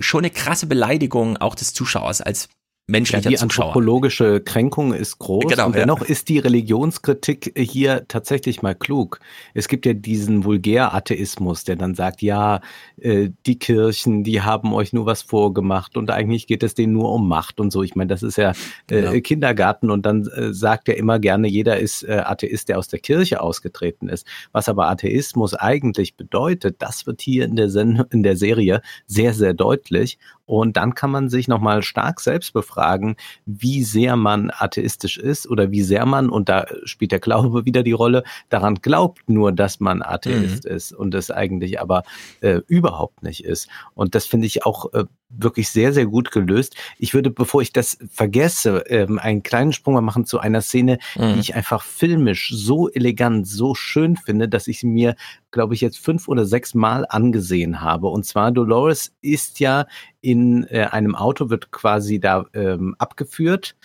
[0.00, 2.48] schon eine krasse Beleidigung auch des Zuschauers als
[2.86, 3.66] Ja, menschlicher die Zuschauer.
[3.68, 5.80] anthropologische Kränkung ist groß Genau, und ja.
[5.80, 9.20] dennoch ist die Religionskritik hier tatsächlich mal klug.
[9.54, 12.60] Es gibt ja diesen Vulgär-Atheismus, der dann sagt, ja,
[13.00, 17.10] äh, die Kirchen, die haben euch nur was vorgemacht und eigentlich geht es denen nur
[17.10, 17.82] um Macht und so.
[17.82, 18.50] Ich meine, das ist ja
[18.90, 19.12] äh, Genau.
[19.20, 22.98] Kindergarten und dann äh, sagt er immer gerne, jeder ist äh, Atheist, der aus der
[22.98, 24.26] Kirche ausgetreten ist.
[24.52, 29.32] Was aber Atheismus eigentlich bedeutet, das wird hier in der, Sen in der Serie sehr,
[29.32, 30.18] sehr deutlich.
[30.46, 33.16] Und dann kann man sich nochmal stark selbst befragen,
[33.46, 37.82] wie sehr man atheistisch ist oder wie sehr man, und da spielt der Glaube wieder
[37.82, 42.02] die Rolle, daran glaubt nur, dass man Atheist ist und es eigentlich aber
[42.40, 43.68] äh, überhaupt nicht ist.
[43.94, 45.04] Und das finde ich auch äh,
[45.38, 46.76] wirklich sehr, sehr gut gelöst.
[46.98, 50.98] Ich würde, bevor ich das vergesse, ähm, einen kleinen Sprung mal machen zu einer Szene,
[51.14, 51.38] die Mhm.
[51.40, 55.16] ich einfach filmisch so elegant, so schön finde, dass ich sie mir,
[55.50, 58.08] glaube ich, jetzt fünf oder sechs Mal angesehen habe.
[58.08, 59.86] Und zwar Dolores ist ja
[60.20, 63.76] in äh, einem Auto, wird quasi da ähm, abgeführt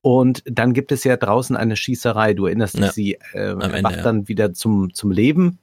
[0.00, 2.34] und dann gibt es ja draußen eine Schießerei.
[2.34, 2.92] Du erinnerst dich, Ja.
[2.92, 4.02] sie äh, Ende, wacht ja.
[4.02, 5.58] dann wieder zum, zum Leben.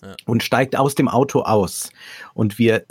[0.00, 0.14] Ja.
[0.26, 1.90] Und steigt aus dem Auto aus.
[2.32, 2.84] Und wir,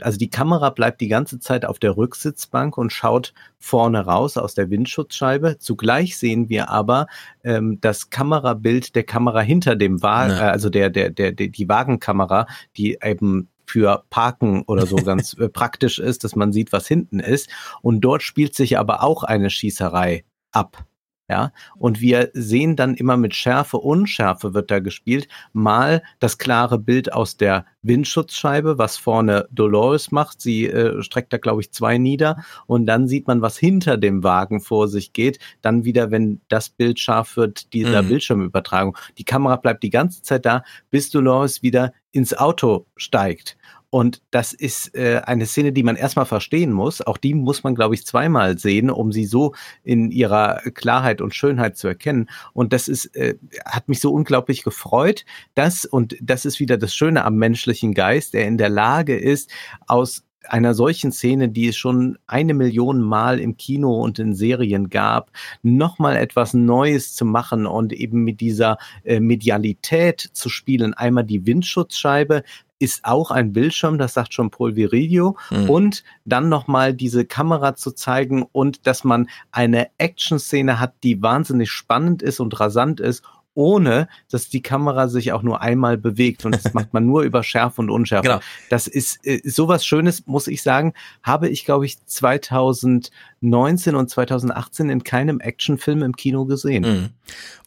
[0.00, 4.54] also die Kamera bleibt die ganze Zeit auf der Rücksitzbank und schaut vorne raus aus
[4.54, 5.58] der Windschutzscheibe.
[5.58, 7.06] Zugleich sehen wir aber
[7.44, 10.48] ähm, das Kamerabild der Kamera hinter dem Wagen, Ja.
[10.48, 12.46] äh, also der, der, der, der, die Wagenkamera,
[12.76, 17.20] die eben für Parken oder so ganz äh, praktisch ist, dass man sieht, was hinten
[17.20, 17.48] ist.
[17.80, 20.84] Und dort spielt sich aber auch eine Schießerei ab.
[21.30, 25.28] Ja, und wir sehen dann immer mit Schärfe, Unschärfe wird da gespielt.
[25.52, 30.40] Mal das klare Bild aus der Windschutzscheibe, was vorne Dolores macht.
[30.40, 32.42] Sie äh, streckt da, glaube ich, zwei nieder.
[32.66, 35.38] Und dann sieht man, was hinter dem Wagen vor sich geht.
[35.62, 38.08] Dann wieder, wenn das Bild scharf wird, dieser Mhm.
[38.08, 38.98] Bildschirmübertragung.
[39.16, 43.56] Die Kamera bleibt die ganze Zeit da, bis Dolores wieder ins Auto steigt.
[43.90, 47.02] Und das ist äh, eine Szene, die man erstmal verstehen muss.
[47.02, 51.34] Auch die muss man, glaube ich, zweimal sehen, um sie so in ihrer Klarheit und
[51.34, 52.30] Schönheit zu erkennen.
[52.52, 53.34] Und das ist, äh,
[53.64, 55.24] hat mich so unglaublich gefreut,
[55.54, 59.50] dass, und das ist wieder das Schöne am menschlichen Geist, der in der Lage ist,
[59.88, 64.88] aus einer solchen Szene, die es schon eine Million Mal im Kino und in Serien
[64.88, 65.30] gab,
[65.62, 70.94] nochmal etwas Neues zu machen und eben mit dieser äh, Medialität zu spielen.
[70.94, 72.42] Einmal die Windschutzscheibe
[72.80, 75.70] ist auch ein Bildschirm, das sagt schon Paul Viridio, Mhm.
[75.70, 81.70] und dann nochmal diese Kamera zu zeigen und dass man eine Action-Szene hat, die wahnsinnig
[81.70, 83.22] spannend ist und rasant ist,
[83.52, 86.44] ohne dass die Kamera sich auch nur einmal bewegt.
[86.46, 88.28] Und das macht man nur über Schärfe und Unschärfe.
[88.28, 88.40] Genau.
[88.70, 94.88] Das ist äh, sowas Schönes, muss ich sagen, habe ich, glaube ich, 2019 und 2018
[94.90, 96.82] in keinem Actionfilm im Kino gesehen.
[96.82, 97.08] Mhm.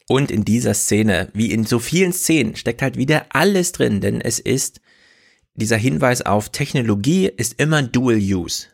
[0.07, 4.19] Und in dieser Szene, wie in so vielen Szenen, steckt halt wieder alles drin, denn
[4.21, 4.81] es ist
[5.55, 8.67] dieser Hinweis auf Technologie ist immer Dual Use.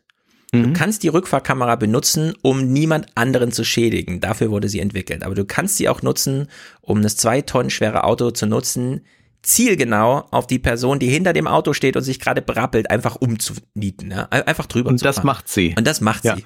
[0.52, 0.74] Du Mhm.
[0.74, 4.20] kannst die Rückfahrkamera benutzen, um niemand anderen zu schädigen.
[4.20, 5.24] Dafür wurde sie entwickelt.
[5.24, 6.48] Aber du kannst sie auch nutzen,
[6.82, 9.02] um das zwei Tonnen schwere Auto zu nutzen,
[9.44, 14.12] zielgenau auf die Person, die hinter dem Auto steht und sich gerade brappelt, einfach umzunieten.
[14.12, 14.24] Ja?
[14.30, 15.26] Einfach drüber Und zu das fahren.
[15.28, 15.76] macht sie.
[15.78, 16.36] Und das macht Ja.
[16.36, 16.46] sie.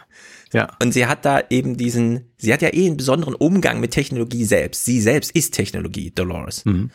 [0.53, 0.69] Ja.
[0.81, 4.45] Und sie hat da eben diesen, sie hat ja eh einen besonderen Umgang mit Technologie
[4.45, 4.85] selbst.
[4.85, 6.63] Sie selbst ist Technologie, Dolores.
[6.65, 6.91] Mhm.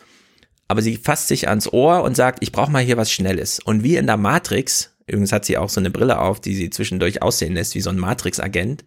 [0.69, 3.59] Aber sie fasst sich ans Ohr und sagt, ich brauche mal hier was Schnelles.
[3.59, 6.69] Und wie in der Matrix, übrigens hat sie auch so eine Brille auf, die sie
[6.69, 8.85] zwischendurch aussehen lässt, wie so ein Matrix-Agent.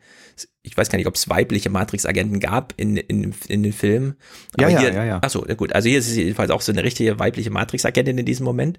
[0.63, 4.15] Ich weiß gar nicht, ob es weibliche Matrix-Agenten gab in, in, in den Filmen.
[4.61, 5.19] Ja, ja, hier, ja, ja.
[5.23, 5.73] Achso, ja gut.
[5.75, 8.79] Also hier ist sie jedenfalls auch so eine richtige weibliche Matrix-Agentin in diesem Moment.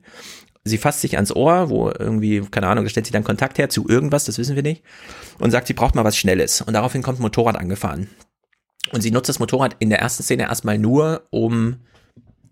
[0.64, 3.68] Sie fasst sich ans Ohr, wo irgendwie, keine Ahnung, da stellt sie dann Kontakt her
[3.68, 4.82] zu irgendwas, das wissen wir nicht.
[5.39, 6.62] Und sagt, sie braucht mal was Schnelles.
[6.62, 8.08] Und daraufhin kommt ein Motorrad angefahren.
[8.93, 11.82] Und sie nutzt das Motorrad in der ersten Szene erstmal nur, um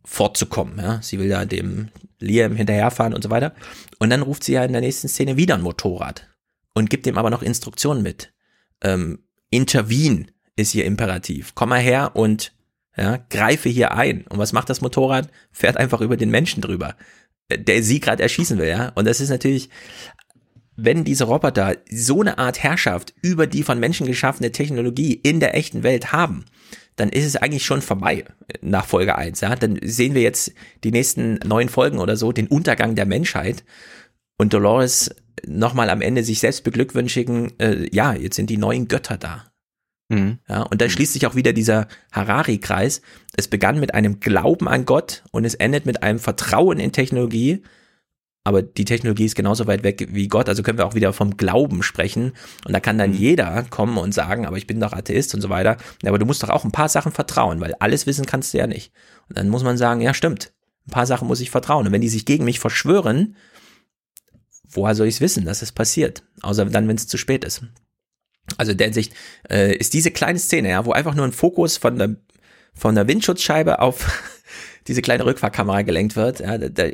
[0.04, 0.80] fortzukommen.
[0.80, 1.02] Ja?
[1.02, 1.90] Sie will ja dem
[2.20, 3.54] Liam hinterherfahren und so weiter.
[4.00, 6.28] Und dann ruft sie ja in der nächsten Szene wieder ein Motorrad
[6.74, 8.34] und gibt ihm aber noch Instruktionen mit.
[8.84, 11.54] Ähm, intervene ist ihr Imperativ.
[11.56, 12.54] Komm mal her und
[12.98, 14.26] ja, greife hier ein.
[14.28, 15.30] Und was macht das Motorrad?
[15.52, 16.96] Fährt einfach über den Menschen drüber.
[17.50, 18.90] der sie gerade erschießen will, ja.
[18.96, 19.70] Und das ist natürlich,
[20.76, 25.56] wenn diese Roboter so eine Art Herrschaft über die von Menschen geschaffene Technologie in der
[25.56, 26.46] echten Welt haben,
[26.96, 28.26] dann ist es eigentlich schon vorbei
[28.62, 29.42] nach Folge 1.
[29.42, 29.56] Ja?
[29.56, 33.64] Dann sehen wir jetzt die nächsten neun Folgen oder so den Untergang der Menschheit
[34.38, 35.16] und Dolores
[35.46, 39.52] nochmal am Ende sich selbst beglückwünschigen, äh, ja, jetzt sind die neuen Götter da.
[40.10, 40.40] Mhm.
[40.48, 43.02] Ja, und da schließt sich auch wieder dieser Harari-Kreis.
[43.36, 47.64] Es begann mit einem Glauben an Gott und es endet mit einem Vertrauen in Technologie.
[48.44, 51.38] Aber die Technologie ist genauso weit weg wie Gott, also können wir auch wieder vom
[51.38, 52.34] Glauben sprechen.
[52.66, 53.18] Und da kann dann Mhm.
[53.18, 55.78] jeder kommen und sagen, aber ich bin doch Atheist und so weiter.
[56.04, 58.66] Aber du musst doch auch ein paar Sachen vertrauen, weil alles wissen kannst du ja
[58.66, 58.92] nicht.
[59.30, 60.54] Und dann muss man sagen, ja, stimmt.
[60.88, 61.86] Ein paar Sachen muss ich vertrauen.
[61.86, 63.36] Und wenn die sich gegen mich verschwören,
[64.70, 66.24] woher soll ich es wissen, dass es passiert?
[66.42, 67.64] Außer dann, wenn es zu spät ist.
[68.58, 69.14] Also in der Hinsicht
[69.52, 72.16] äh, ist diese kleine Szene, ja, wo einfach nur ein Fokus von der,
[72.74, 74.12] von der Windschutzscheibe auf
[74.88, 76.90] diese kleine Rückfahrkamera gelenkt wird, ja, da, da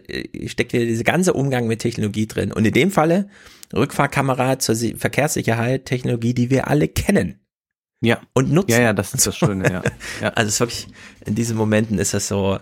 [0.47, 2.51] steckt wieder dieser ganze Umgang mit Technologie drin.
[2.51, 3.29] Und in dem Falle
[3.73, 7.39] Rückfahrkamera zur Si- Verkehrssicherheit, Technologie, die wir alle kennen
[8.01, 8.21] Ja.
[8.33, 8.71] und nutzen.
[8.71, 9.81] Ja, ja, das ist das Schöne, ja.
[10.21, 10.29] ja.
[10.29, 10.87] Also es ist wirklich,
[11.25, 12.59] in diesen Momenten ist das so,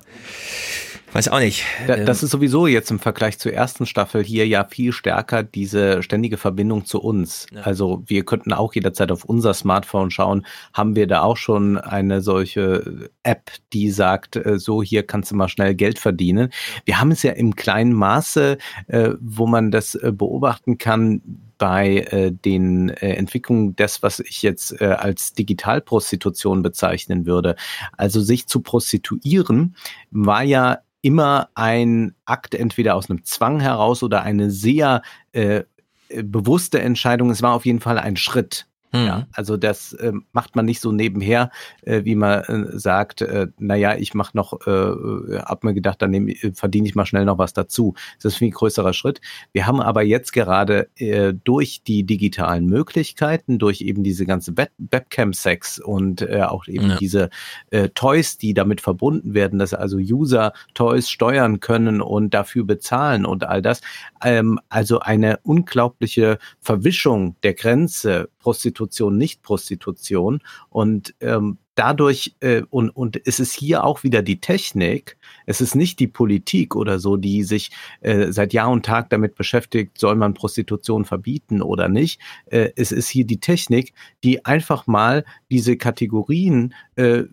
[1.16, 1.63] weiß auch nicht.
[1.88, 5.43] Da, ähm, das ist sowieso jetzt im Vergleich zur ersten Staffel hier ja viel stärker
[5.43, 7.47] diese ständige Verbindung zu uns.
[7.53, 7.61] Ja.
[7.61, 10.45] Also wir könnten auch jederzeit auf unser Smartphone schauen.
[10.74, 15.36] Haben wir da auch schon eine solche App, die sagt, äh, so hier kannst du
[15.36, 16.49] mal schnell Geld verdienen.
[16.84, 18.57] Wir haben es ja im kleinen Maße,
[18.88, 21.22] äh, wo man das äh, beobachten kann
[21.57, 27.55] bei äh, den äh, Entwicklungen des, was ich jetzt äh, als Digitalprostitution bezeichnen würde.
[27.95, 29.76] Also sich zu prostituieren
[30.11, 35.03] war ja immer ein Akt entweder aus einem Zwang heraus oder eine sehr
[35.34, 35.62] äh,
[36.10, 37.30] äh, bewusste Entscheidung.
[37.30, 38.66] Es war auf jeden Fall ein Schritt.
[38.92, 39.06] Hm.
[39.06, 43.48] Ja, also das äh, macht man nicht so nebenher, äh, wie man äh, sagt, äh,
[43.58, 47.26] naja, ich mache noch, äh, hab mir gedacht, dann nehm, äh, verdiene ich mal schnell
[47.26, 47.94] noch was dazu.
[48.18, 49.22] Das ist ein viel größerer Schritt.
[49.52, 54.72] Wir haben aber jetzt gerade äh, durch die digitalen Möglichkeiten, durch eben diese ganze Web
[54.78, 56.96] Webcam-Sex und äh, auch eben Ja.
[56.98, 57.30] diese
[57.72, 63.26] äh, Toys, die damit verbunden werden, dass also User Toys steuern können und dafür bezahlen
[63.26, 63.82] und all das.
[64.24, 70.39] Ähm, also eine unglaubliche Verwischung der Grenze Prostitution, Nicht-Prostitution.
[70.70, 75.18] Und ähm, dadurch äh, und, und es ist hier auch wieder die Technik,
[75.48, 77.72] es ist nicht die Politik oder so, die sich
[78.02, 82.22] äh, seit Jahr und Tag damit beschäftigt, soll man Prostitution verbieten oder nicht.
[82.46, 83.93] Äh, es ist hier die Technik,
[84.24, 87.26] die einfach mal diese Kategorien äh, äh,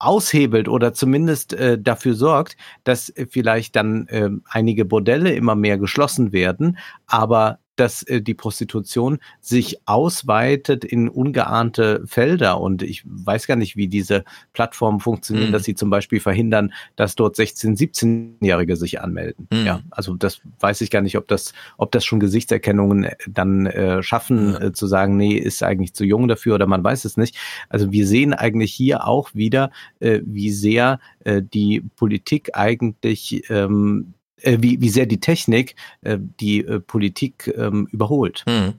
[0.00, 5.78] aushebelt oder zumindest äh, dafür sorgt, dass äh, vielleicht dann äh, einige Bordelle immer mehr
[5.78, 6.76] geschlossen werden,
[7.06, 12.60] aber dass äh, die Prostitution sich ausweitet in ungeahnte Felder.
[12.60, 15.52] Und ich weiß gar nicht, wie diese Plattformen funktionieren, Mhm.
[15.52, 19.48] dass sie zum Beispiel verhindern, dass dort 16-, 17-Jährige sich anmelden.
[19.50, 19.64] Mhm.
[19.66, 23.66] Ja, also das weiß ich gar nicht, ob das, ob das schon Gesichtserkennungen äh, dann
[23.66, 24.60] äh, schaffen, Ja.
[24.60, 27.36] äh, zu sagen, nee, ist eigentlich zu jung dafür oder man weiß es nicht.
[27.68, 29.70] Also wir sehen eigentlich hier auch wieder,
[30.00, 36.18] äh, wie sehr äh, die Politik eigentlich ähm, äh, wie, wie sehr die Technik äh,
[36.18, 38.44] die äh, Politik ähm, überholt.
[38.46, 38.74] Hm.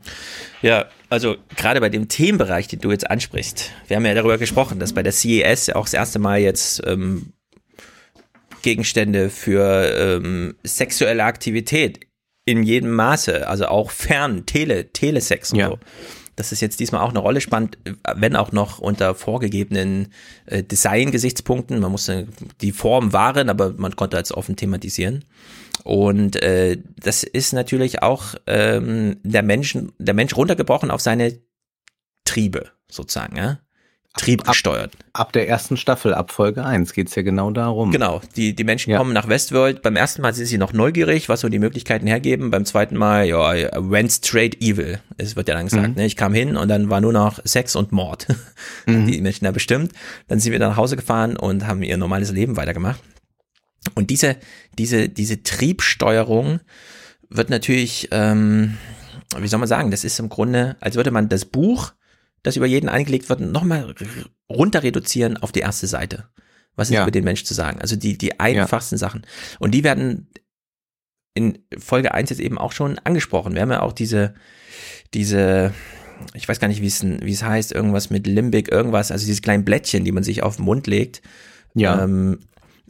[0.61, 4.79] Ja, also gerade bei dem Themenbereich, den du jetzt ansprichst, wir haben ja darüber gesprochen,
[4.79, 7.33] dass bei der CES auch das erste Mal jetzt ähm,
[8.61, 12.07] Gegenstände für ähm, sexuelle Aktivität
[12.45, 15.67] in jedem Maße, also auch fern, Tele, Telesex und Ja.
[15.69, 15.79] so.
[16.35, 17.77] Dass es jetzt diesmal auch eine Rolle spannt,
[18.15, 20.13] wenn auch noch unter vorgegebenen
[20.45, 21.79] äh, Design-Gesichtspunkten.
[21.79, 22.27] Man musste
[22.61, 25.25] die Form wahren, aber man konnte als offen thematisieren.
[25.83, 31.39] Und äh, das ist natürlich auch ähm, der Menschen, der Mensch runtergebrochen auf seine
[32.25, 33.59] Triebe sozusagen, ja?
[34.15, 34.91] Trieb ab- gesteuert.
[35.13, 37.91] Ab der ersten Staffel, ab Folge 1 geht's ja genau darum.
[37.91, 38.97] Genau, die, die Menschen Ja.
[38.99, 39.81] kommen nach Westworld.
[39.81, 42.51] Beim ersten Mal sind sie noch neugierig, was so die Möglichkeiten hergeben.
[42.51, 44.99] Beim zweiten Mal, ja, I went straight evil.
[45.17, 45.93] Es wird ja dann gesagt, Mhm.
[45.95, 46.05] ne?
[46.05, 48.27] Ich kam hin und dann war nur noch Sex und Mord.
[48.85, 49.07] Mhm.
[49.07, 49.93] Die Menschen da bestimmt.
[50.27, 52.99] Dann sind wir nach Hause gefahren und haben ihr normales Leben weitergemacht.
[53.95, 54.37] Und diese,
[54.77, 56.59] diese, diese Triebsteuerung
[57.29, 58.77] wird natürlich, ähm,
[59.37, 61.93] wie soll man sagen, das ist im Grunde, als würde man das Buch,
[62.43, 63.95] das über jeden eingelegt wird, nochmal
[64.49, 66.27] runter reduzieren auf die erste Seite.
[66.75, 67.03] Was ist Ja.
[67.03, 67.79] über den Mensch zu sagen?
[67.81, 69.25] Also die, die einfachsten Sachen.
[69.59, 70.27] Und die werden
[71.35, 73.53] in Folge 1 jetzt eben auch schon angesprochen.
[73.55, 74.33] Wir haben ja auch diese,
[75.13, 75.73] diese,
[76.33, 79.41] ich weiß gar nicht, wie es, wie es heißt, irgendwas mit Limbic, irgendwas, also diese
[79.41, 81.21] kleinen Blättchen, die man sich auf den Mund legt.
[81.73, 82.03] Ja.
[82.03, 82.39] Ähm,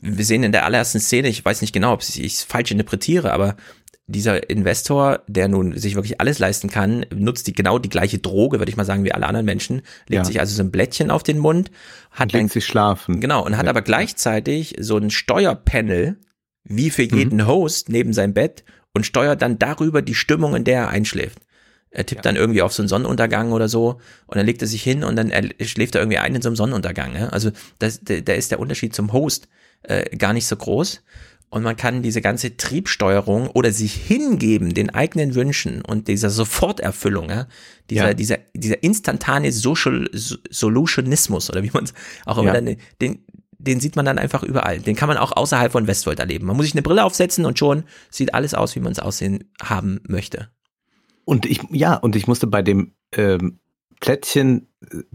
[0.01, 3.31] wir sehen in der allerersten Szene, ich weiß nicht genau, ob ich es falsch interpretiere,
[3.31, 3.55] aber
[4.07, 8.59] dieser Investor, der nun sich wirklich alles leisten kann, nutzt die genau die gleiche Droge,
[8.59, 9.77] würde ich mal sagen, wie alle anderen Menschen,
[10.07, 10.25] legt Ja.
[10.25, 11.71] sich also so ein Blättchen auf den Mund,
[12.11, 13.21] hat Legt ein, sich schlafen.
[13.21, 13.69] genau, und hat Ja.
[13.69, 16.17] aber gleichzeitig so ein Steuerpanel
[16.65, 20.81] wie für jeden Host neben seinem Bett und steuert dann darüber die Stimmung, in der
[20.83, 21.39] er einschläft.
[21.89, 24.81] Er tippt dann irgendwie auf so einen Sonnenuntergang oder so und dann legt er sich
[24.83, 27.15] hin und dann er, schläft er irgendwie ein in so einem Sonnenuntergang.
[27.15, 27.27] Ja?
[27.29, 29.47] Also das, da ist der Unterschied zum Host
[29.83, 31.03] äh, gar nicht so groß.
[31.53, 37.29] Und man kann diese ganze Triebsteuerung oder sich hingeben den eigenen Wünschen und dieser Soforterfüllung,
[37.29, 37.47] ja,
[37.91, 38.13] dieser, Ja.
[38.15, 40.09] dieser, dieser instantane Social
[40.49, 41.93] Solutionismus oder wie man es
[42.25, 42.59] auch immer Ja.
[42.59, 43.25] dann, den,
[43.59, 44.79] den sieht man dann einfach überall.
[44.79, 46.47] Den kann man auch außerhalb von Westworld erleben.
[46.47, 49.51] Man muss sich eine Brille aufsetzen und schon sieht alles aus, wie man es aussehen
[49.61, 50.49] haben möchte.
[51.23, 53.59] Und ich, ja, und ich musste bei dem ähm,
[54.03, 54.67] Plättchen,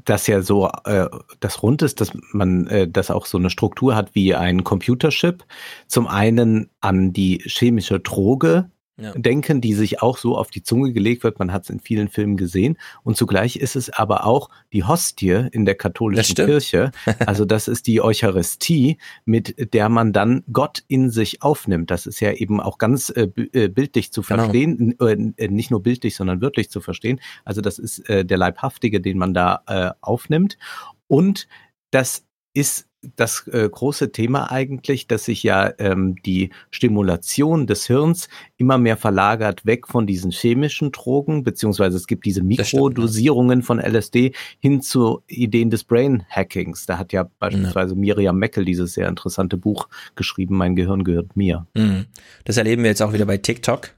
[0.02, 1.10] das ja so, äh,
[1.40, 5.44] das rund ist, dass man äh, das auch so eine Struktur hat wie ein Computerchip,
[5.88, 8.70] zum einen an die chemische Droge
[9.00, 9.12] Ja.
[9.12, 11.38] denken, die sich auch so auf die Zunge gelegt wird.
[11.38, 12.76] Man hat es in vielen Filmen gesehen.
[13.04, 16.34] Und zugleich ist es aber auch die Hostie in der katholischen.
[16.34, 16.90] Kirche.
[17.26, 21.90] Also das ist die Eucharistie, mit der man dann Gott in sich aufnimmt.
[21.92, 24.42] Das ist ja eben auch ganz äh, äh, bildlich zu Genau.
[24.42, 24.96] verstehen.
[24.98, 27.20] N- äh, nicht nur bildlich, sondern wörtlich zu verstehen.
[27.44, 30.58] Also das ist äh, der Leibhaftige, den man da äh, aufnimmt.
[31.06, 31.46] Und
[31.92, 38.28] das ist das äh, große Thema eigentlich, dass sich ja ähm, die Stimulation des Hirns
[38.56, 42.64] immer mehr verlagert weg von diesen chemischen Drogen, beziehungsweise es gibt diese stimmt, ja.
[42.64, 46.86] Mikrodosierungen von LSD hin zu Ideen des Brain Hackings.
[46.86, 51.66] Da hat ja beispielsweise Miriam Meckel dieses sehr interessante Buch geschrieben, Mein Gehirn gehört mir.
[51.74, 52.06] Mhm.
[52.44, 53.90] Das erleben wir jetzt auch wieder bei TikTok,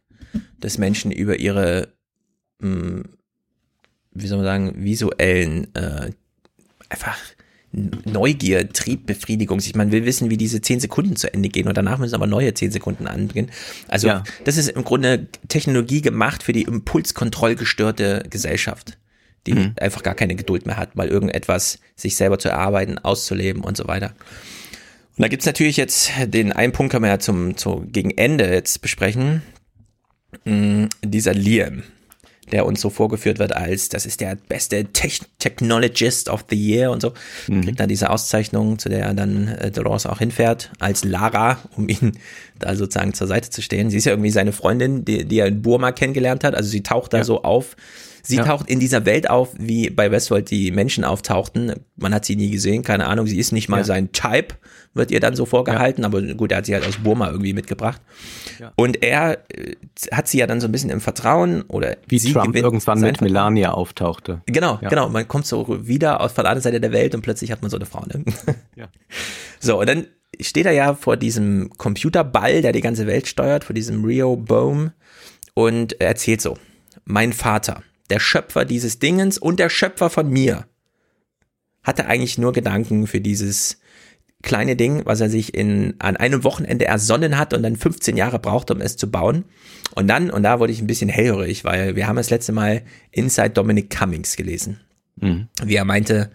[0.58, 1.88] dass Menschen über ihre,
[2.60, 3.04] mh,
[4.12, 6.10] wie soll man sagen, visuellen, äh,
[6.90, 7.16] einfach
[7.72, 9.60] Neugier, Triebbefriedigung.
[9.60, 12.26] Ich man will wissen, wie diese zehn Sekunden zu Ende gehen und danach müssen aber
[12.26, 13.50] neue zehn Sekunden anbeginnen.
[13.86, 14.24] Also Ja.
[14.44, 18.98] das ist im Grunde Technologie gemacht für die impulskontrollgestörte Gesellschaft,
[19.46, 19.72] die Mhm.
[19.78, 23.86] einfach gar keine Geduld mehr hat, mal irgendetwas sich selber zu erarbeiten, auszuleben und so
[23.86, 24.14] weiter.
[25.16, 28.52] Und da gibt's natürlich jetzt den einen Punkt, können wir ja zum, zu, gegen Ende
[28.52, 29.42] jetzt besprechen.
[30.44, 31.82] Mm, dieser Liam,
[32.52, 36.90] der uns so vorgeführt wird als, das ist der beste Tech Technologist of the Year
[36.90, 37.12] und so.
[37.46, 42.12] Kriegt dann diese Auszeichnung, zu der dann äh, Dolores auch hinfährt, als Lara, um ihn
[42.58, 43.90] da sozusagen zur Seite zu stehen.
[43.90, 46.54] Sie ist ja irgendwie seine Freundin, die, die er in Burma kennengelernt hat.
[46.54, 47.24] Also sie taucht da Ja.
[47.24, 47.76] so auf.
[48.22, 48.44] Sie Ja.
[48.44, 51.74] taucht in dieser Welt auf, wie bei Westworld die Menschen auftauchten.
[51.96, 53.26] Man hat sie nie gesehen, keine Ahnung.
[53.26, 53.84] Sie ist nicht mal Ja.
[53.84, 54.54] sein Type,
[54.94, 56.04] wird ihr dann so vorgehalten.
[56.04, 58.00] Aber gut, er hat sie halt aus Burma irgendwie mitgebracht.
[58.76, 59.74] Und er äh,
[60.12, 63.16] hat sie ja dann so ein bisschen im Vertrauen oder Wie sie Trump irgendwann mit
[63.18, 63.32] Vertrauen.
[63.32, 64.42] Melania auftauchte.
[64.46, 64.88] Genau, Ja.
[64.88, 65.08] genau.
[65.08, 67.70] Man kommt so wieder aus von der anderen Seite der Welt und plötzlich hat man
[67.70, 68.04] so eine Frau.
[68.06, 68.24] Ne?
[68.76, 68.88] Ja.
[69.62, 70.06] So, und dann
[70.40, 74.92] steht er ja vor diesem Computerball, der die ganze Welt steuert, vor diesem Rio Bohm
[75.52, 76.56] und er erzählt so,
[77.04, 80.66] mein Vater, der Schöpfer dieses Dingens und der Schöpfer von mir,
[81.82, 83.78] hatte eigentlich nur Gedanken für dieses
[84.42, 88.38] kleine Ding, was er sich in, an einem Wochenende ersonnen hat und dann 15 Jahre
[88.38, 89.44] brauchte, um es zu bauen.
[89.94, 92.82] Und dann, und da wurde ich ein bisschen hellhörig, weil wir haben das letzte Mal
[93.10, 94.80] Inside Dominic Cummings gelesen
[95.20, 95.48] Mhm.
[95.62, 96.30] wie er meinte,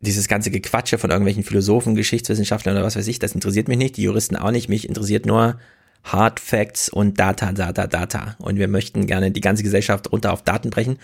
[0.00, 3.96] dieses ganze Gequatsche von irgendwelchen Philosophen, Geschichtswissenschaftlern oder was weiß ich, das interessiert mich nicht,
[3.96, 5.58] die Juristen auch nicht, mich interessiert nur
[6.04, 8.36] Hard Facts und Data, Data, Data.
[8.38, 10.98] Und wir möchten gerne die ganze Gesellschaft runter auf Daten brechen.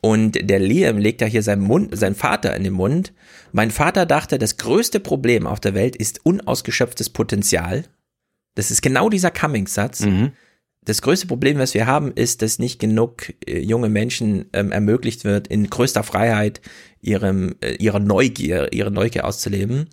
[0.00, 3.12] Und der Liam legt ja hier seinen Mund, seinen Vater in den Mund.
[3.52, 7.84] Mein Vater dachte, das größte Problem auf der Welt ist unausgeschöpftes Potenzial.
[8.54, 10.32] Das ist genau dieser Cummings-Satz Mhm.
[10.84, 15.24] das größte Problem, was wir haben, ist, dass nicht genug äh, junge Menschen ähm, ermöglicht
[15.24, 16.60] wird, in größter Freiheit
[17.00, 19.88] ihrem, äh, ihre Neugier, ihre Neugier auszuleben.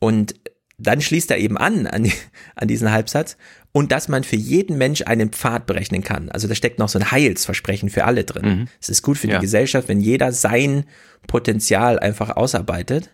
[0.00, 0.34] Und
[0.78, 2.10] dann schließt er eben an, an,
[2.56, 3.36] an diesen Halbsatz,
[3.72, 6.28] und dass man für jeden Mensch einen Pfad berechnen kann.
[6.30, 8.68] Also da steckt noch so ein Heilsversprechen für alle drin.
[8.80, 9.38] Es ist gut für Ja.
[9.38, 10.84] die Gesellschaft, wenn jeder sein
[11.26, 13.10] Potenzial einfach ausarbeitet.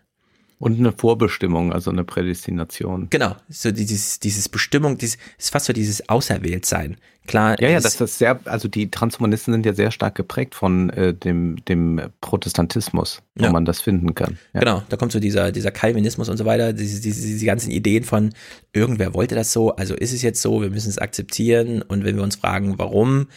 [0.61, 3.06] Und eine Vorbestimmung, also eine Prädestination.
[3.08, 6.98] Genau, so dieses, dieses Bestimmung, dieses, ist fast so dieses Auserwähltsein.
[7.26, 10.90] Klar, Ja, ja, das ist sehr, also die Transhumanisten sind ja sehr stark geprägt von
[10.90, 13.52] äh, dem, dem Protestantismus, wo Ja.
[13.52, 14.38] man das finden kann.
[14.52, 14.61] Ja.
[14.61, 18.04] Genau, da kommt so dieser, dieser Calvinismus und so weiter, diese, diese, diese ganzen Ideen
[18.04, 18.34] von,
[18.74, 22.16] irgendwer wollte das so, also ist es jetzt so, wir müssen es akzeptieren und wenn
[22.16, 23.28] wir uns fragen, warum,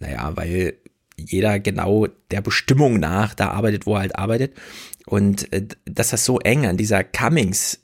[0.00, 0.74] naja, weil
[1.16, 4.52] jeder genau der Bestimmung nach da arbeitet, wo er halt arbeitet
[5.06, 7.80] und äh, dass das so eng an dieser Cummings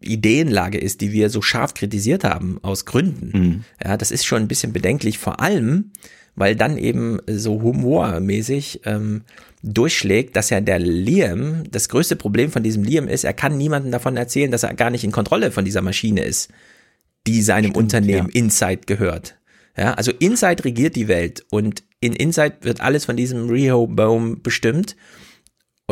[0.00, 3.38] Ideenlage ist, die wir so scharf kritisiert haben, aus Gründen.
[3.38, 3.64] Mhm.
[3.82, 5.92] Ja, das ist schon ein bisschen bedenklich, vor allem,
[6.34, 9.22] weil dann eben so humormäßig ähm,
[9.62, 13.92] durchschlägt, dass ja der Liam, das größte Problem von diesem Liam ist, er kann niemandem
[13.92, 16.50] davon erzählen, dass er gar nicht in Kontrolle von dieser Maschine ist,
[17.26, 19.36] die seinem Unternehmen Insight gehört.
[19.76, 24.96] Ja, also Insight regiert die Welt und in Insight wird alles von diesem Rehoboam bestimmt.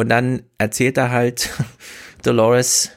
[0.01, 1.51] Und dann erzählt er halt
[2.23, 2.91] Dolores,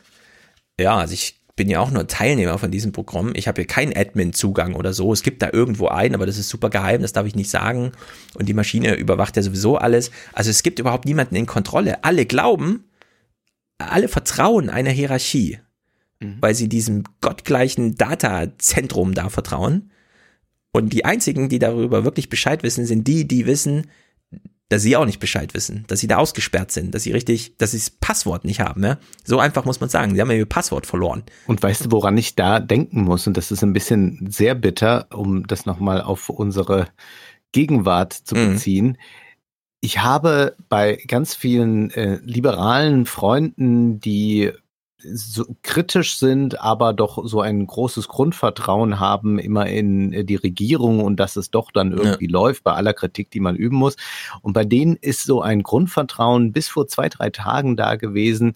[0.80, 3.34] ja, also ich bin ja auch nur Teilnehmer von diesem Programm.
[3.36, 5.12] Ich habe hier keinen Admin-Zugang oder so.
[5.12, 7.92] Es gibt da irgendwo einen, aber das ist super geheim, das darf ich nicht sagen.
[8.36, 10.12] Und die Maschine überwacht ja sowieso alles.
[10.32, 12.06] Also es gibt überhaupt niemanden in Kontrolle.
[12.06, 12.86] Alle glauben,
[13.80, 15.60] alle vertrauen einer Hierarchie,
[16.22, 16.38] mhm.
[16.40, 19.92] weil sie diesem gottgleichen Datazentrum da vertrauen.
[20.72, 23.88] Und die einzigen, die darüber wirklich Bescheid wissen, sind die, die wissen,
[24.70, 27.72] dass sie auch nicht Bescheid wissen, dass sie da ausgesperrt sind, dass sie richtig, dass
[27.72, 28.84] sie das Passwort nicht haben.
[28.84, 28.98] Ja?
[29.24, 30.16] So einfach muss man sagen.
[30.16, 31.24] Sie haben ja ihr Passwort verloren.
[31.46, 33.28] Und weißt du, woran ich da denken muss?
[33.28, 36.88] Und das ist ein bisschen sehr bitter, um das nochmal auf unsere
[37.52, 38.54] Gegenwart zu mhm.
[38.54, 38.86] beziehen.
[38.86, 38.98] Mhm.
[39.82, 44.52] Ich habe bei ganz vielen äh, liberalen Freunden, die
[45.04, 51.02] so kritisch sind, aber doch so ein großes Grundvertrauen haben immer in äh, die Regierung
[51.02, 52.32] und dass es doch dann irgendwie ja.
[52.32, 53.96] läuft bei aller Kritik, die man üben muss.
[54.42, 58.54] Und bei denen ist so ein Grundvertrauen bis vor zwei, drei Tagen da gewesen.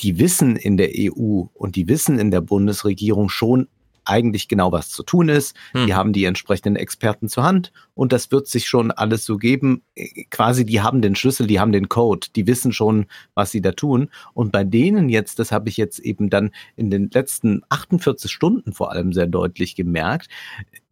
[0.00, 3.68] Die wissen in der EU und die wissen in der Bundesregierung schon,
[4.08, 5.56] eigentlich genau, was zu tun ist.
[5.72, 5.86] Hm.
[5.86, 9.82] Die haben die entsprechenden Experten zur Hand und das wird sich schon alles so geben.
[9.94, 13.60] Äh, quasi, die haben den Schlüssel, die haben den Code, die wissen schon, was sie
[13.60, 14.10] da tun.
[14.34, 18.72] Und bei denen jetzt, das habe ich jetzt eben dann in den letzten 48 Stunden
[18.72, 20.28] vor allem sehr deutlich gemerkt,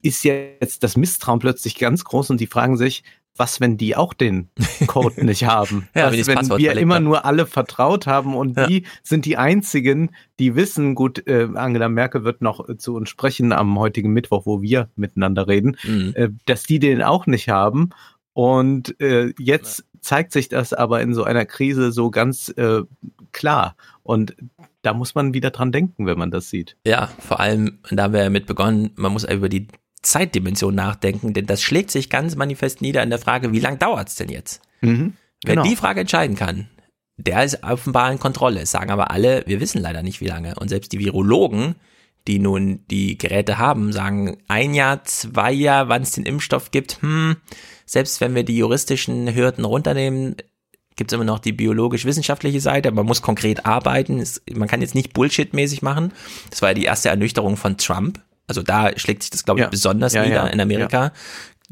[0.03, 3.03] ist jetzt das Misstrauen plötzlich ganz groß und die fragen sich,
[3.37, 4.49] was, wenn die auch den
[4.87, 5.89] Code nicht haben?
[5.95, 7.05] ja, was, wenn wir immer haben.
[7.05, 8.67] nur alle vertraut haben und ja.
[8.67, 13.09] die sind die einzigen, die wissen, gut, äh, Angela Merkel wird noch äh, zu uns
[13.09, 16.13] sprechen am heutigen Mittwoch, wo wir miteinander reden, mhm.
[16.15, 17.91] äh, dass die den auch nicht haben.
[18.33, 20.01] Und äh, jetzt ja.
[20.01, 22.83] zeigt sich das aber in so einer Krise so ganz äh,
[23.33, 23.77] klar.
[24.03, 24.37] Und
[24.83, 26.77] da muss man wieder dran denken, wenn man das sieht.
[26.87, 29.69] Ja, vor allem, da haben wir ja mit begonnen, man muss über die
[30.07, 34.09] Zeitdimension nachdenken, denn das schlägt sich ganz manifest nieder in der Frage, wie lange dauert
[34.09, 34.63] es denn jetzt?
[34.81, 35.63] Mhm, genau.
[35.63, 36.69] Wer die Frage entscheiden kann,
[37.17, 38.67] der ist offenbar in Kontrolle.
[38.67, 40.55] sagen aber alle, wir wissen leider nicht, wie lange.
[40.57, 41.77] Und selbst die Virologen,
[42.27, 47.01] die nun die Geräte haben, sagen ein Jahr, zwei Jahre, wann es den Impfstoff gibt.
[47.03, 47.37] Hm,
[47.87, 50.37] selbst wenn wir die juristischen Hürden runternehmen,
[50.97, 52.91] gibt es immer noch die biologisch-wissenschaftliche Seite.
[52.91, 54.23] Man muss konkret arbeiten.
[54.55, 56.13] man kann jetzt nicht Bullshit-mäßig machen.
[56.51, 58.21] Das war ja die erste Ernüchterung von Trump.
[58.47, 59.71] Also da schlägt sich das, glaube ich, ja.
[59.71, 60.47] besonders ja, nieder ja.
[60.47, 61.13] in Amerika.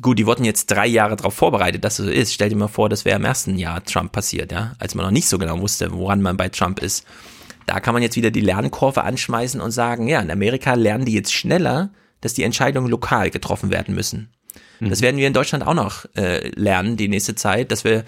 [0.01, 2.35] Gut, die wurden jetzt drei Jahre darauf vorbereitet, dass es so ist.
[2.35, 5.13] Stell dir mal vor, das wäre im ersten Jahr Trump passiert, ja, als man noch
[5.13, 7.07] nicht so genau wusste, woran man bei Trump ist.
[7.67, 11.15] Da kann man jetzt wieder die Lernkurve anschmeißen und sagen, ja, in Amerika lernen die
[11.15, 14.31] jetzt schneller, dass die Entscheidungen lokal getroffen werden müssen.
[14.81, 14.91] Mhm.
[14.91, 18.05] Das werden wir in Deutschland auch noch äh, lernen, die nächste Zeit, dass wir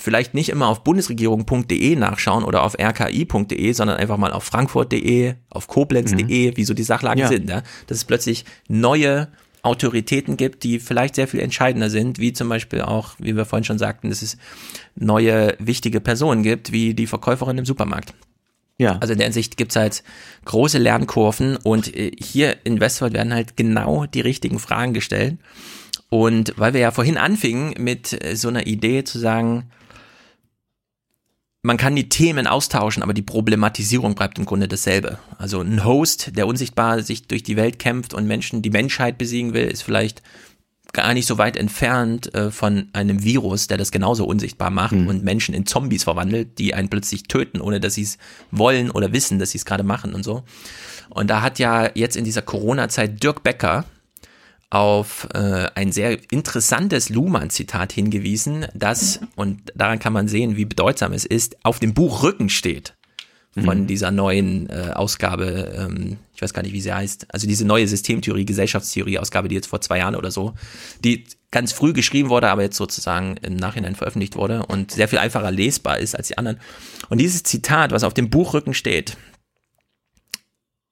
[0.00, 5.68] vielleicht nicht immer auf bundesregierung.de nachschauen oder auf rki.de, sondern einfach mal auf frankfurt.de, auf
[5.68, 6.56] koblenz.de, mhm.
[6.56, 7.28] wie so die Sachlagen ja.
[7.28, 7.48] sind.
[7.50, 7.62] Ja?
[7.86, 9.28] Dass es plötzlich neue
[9.62, 13.64] Autoritäten gibt, die vielleicht sehr viel entscheidender sind, wie zum Beispiel auch, wie wir vorhin
[13.64, 14.38] schon sagten, dass es
[14.96, 18.14] neue wichtige Personen gibt, wie die Verkäuferin im Supermarkt.
[18.78, 18.96] Ja.
[19.00, 20.02] Also in der Hinsicht gibt's halt
[20.46, 25.36] große Lernkurven und äh, hier in Westworld werden halt genau die richtigen Fragen gestellt.
[26.08, 29.70] Und weil wir ja vorhin anfingen mit äh, so einer Idee zu sagen,
[31.62, 35.18] man kann die Themen austauschen, aber die Problematisierung bleibt im Grunde dasselbe.
[35.36, 39.52] Also ein Host, der unsichtbar sich durch die Welt kämpft und Menschen die Menschheit besiegen
[39.52, 40.22] will, ist vielleicht
[40.92, 45.06] gar nicht so weit entfernt äh, von einem Virus, der das genauso unsichtbar macht mhm.
[45.06, 48.18] und Menschen in Zombies verwandelt, die einen plötzlich töten, ohne dass sie es
[48.50, 50.42] wollen oder wissen, dass sie es gerade machen und so.
[51.10, 53.84] Und da hat ja jetzt in dieser Corona-Zeit Dirk Becker,
[54.70, 61.12] auf äh, ein sehr interessantes Luhmann-Zitat hingewiesen, das, und daran kann man sehen, wie bedeutsam
[61.12, 62.94] es ist, auf dem Buch Rücken steht
[63.54, 63.86] von mhm.
[63.88, 67.88] dieser neuen äh, Ausgabe, ähm, ich weiß gar nicht, wie sie heißt, also diese neue
[67.88, 70.54] Systemtheorie, Gesellschaftstheorie-Ausgabe, die jetzt vor zwei Jahren oder so,
[71.02, 75.18] die ganz früh geschrieben wurde, aber jetzt sozusagen im Nachhinein veröffentlicht wurde und sehr viel
[75.18, 76.60] einfacher lesbar ist als die anderen.
[77.08, 79.16] Und dieses Zitat, was auf dem Buchrücken steht,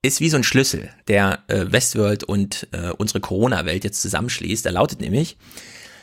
[0.03, 4.64] ist wie so ein Schlüssel, der äh, Westworld und äh, unsere Corona-Welt jetzt zusammenschließt.
[4.64, 5.36] Der lautet nämlich,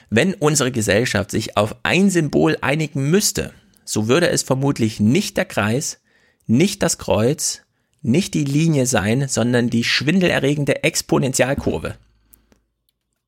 [0.10, 3.54] wenn unsere Gesellschaft sich auf ein Symbol einigen müsste,
[3.86, 6.02] so würde es vermutlich nicht der Kreis,
[6.46, 7.62] nicht das Kreuz,
[8.02, 11.96] nicht die Linie sein, sondern die schwindelerregende Exponentialkurve.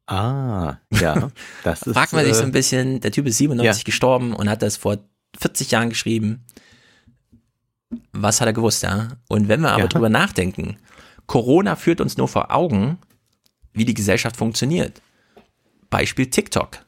[0.06, 1.32] Ah, ja.
[1.64, 3.86] Das ist, Fragt man sich so ein äh, bisschen, der Typ ist 97 ja.
[3.86, 4.98] gestorben und hat das vor
[5.40, 6.46] 40 Jahren geschrieben
[8.12, 9.10] was hat er gewusst, ja?
[9.28, 9.88] Und wenn wir aber ja.
[9.88, 10.78] drüber nachdenken,
[11.26, 12.98] Corona führt uns nur vor Augen,
[13.74, 15.02] wie die Gesellschaft funktioniert.
[15.90, 16.86] Beispiel TikTok.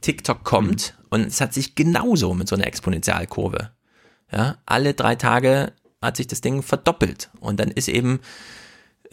[0.00, 1.06] TikTok kommt mhm.
[1.10, 3.70] und es hat sich genauso mit so einer Exponentialkurve.
[4.30, 8.20] Ja, alle drei Tage hat sich das Ding verdoppelt und dann ist eben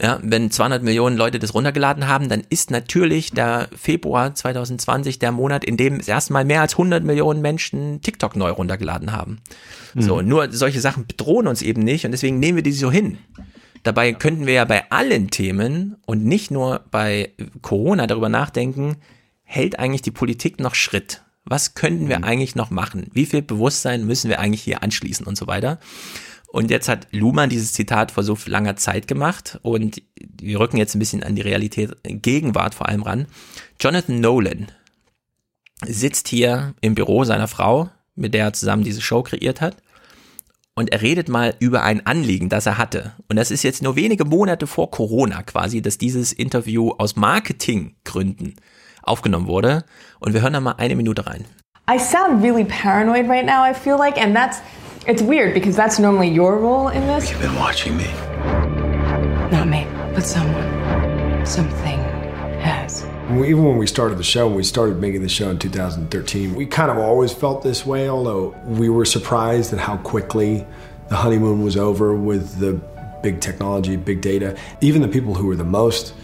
[0.00, 5.32] ja, wenn 200 Millionen Leute das runtergeladen haben, dann ist natürlich der Februar 2020 der
[5.32, 9.38] Monat, in dem es erstmal mehr als 100 Millionen Menschen TikTok neu runtergeladen haben.
[9.94, 10.02] Mhm.
[10.02, 13.18] So, nur solche Sachen bedrohen uns eben nicht und deswegen nehmen wir die so hin.
[13.84, 17.32] Dabei könnten wir ja bei allen Themen und nicht nur bei
[17.62, 18.96] Corona darüber nachdenken,
[19.44, 21.22] hält eigentlich die Politik noch Schritt?
[21.44, 22.24] Was könnten wir mhm.
[22.24, 23.06] eigentlich noch machen?
[23.12, 25.78] Wie viel Bewusstsein müssen wir eigentlich hier anschließen und so weiter?
[26.56, 30.96] Und jetzt hat Luhmann dieses Zitat vor so langer Zeit gemacht und wir rücken jetzt
[30.96, 33.26] ein bisschen an die Realität Gegenwart vor allem ran.
[33.78, 34.72] Jonathan Nolan
[35.84, 39.76] sitzt hier im Büro seiner Frau, mit der er zusammen diese Show kreiert hat.
[40.74, 43.12] Und er redet mal über ein Anliegen, das er hatte.
[43.28, 48.54] Und das ist jetzt nur wenige Monate vor Corona quasi, dass dieses Interview aus Marketinggründen
[49.02, 49.84] aufgenommen wurde.
[50.20, 51.44] Und wir hören da mal eine Minute rein.
[51.86, 54.62] I sound really paranoid right now, I feel like, and that's
[55.06, 57.30] It's weird because that's normally your role in this.
[57.30, 58.12] You've been watching me.
[59.52, 61.46] Not me, but someone.
[61.46, 62.00] Something
[62.58, 63.04] has.
[63.30, 66.66] Even when we started the show, when we started making the show in 2013, we
[66.66, 70.66] kind of always felt this way, although we were surprised at how quickly
[71.08, 72.72] the honeymoon was over with the
[73.22, 74.58] big technology, big data.
[74.80, 76.14] Even the people who were the most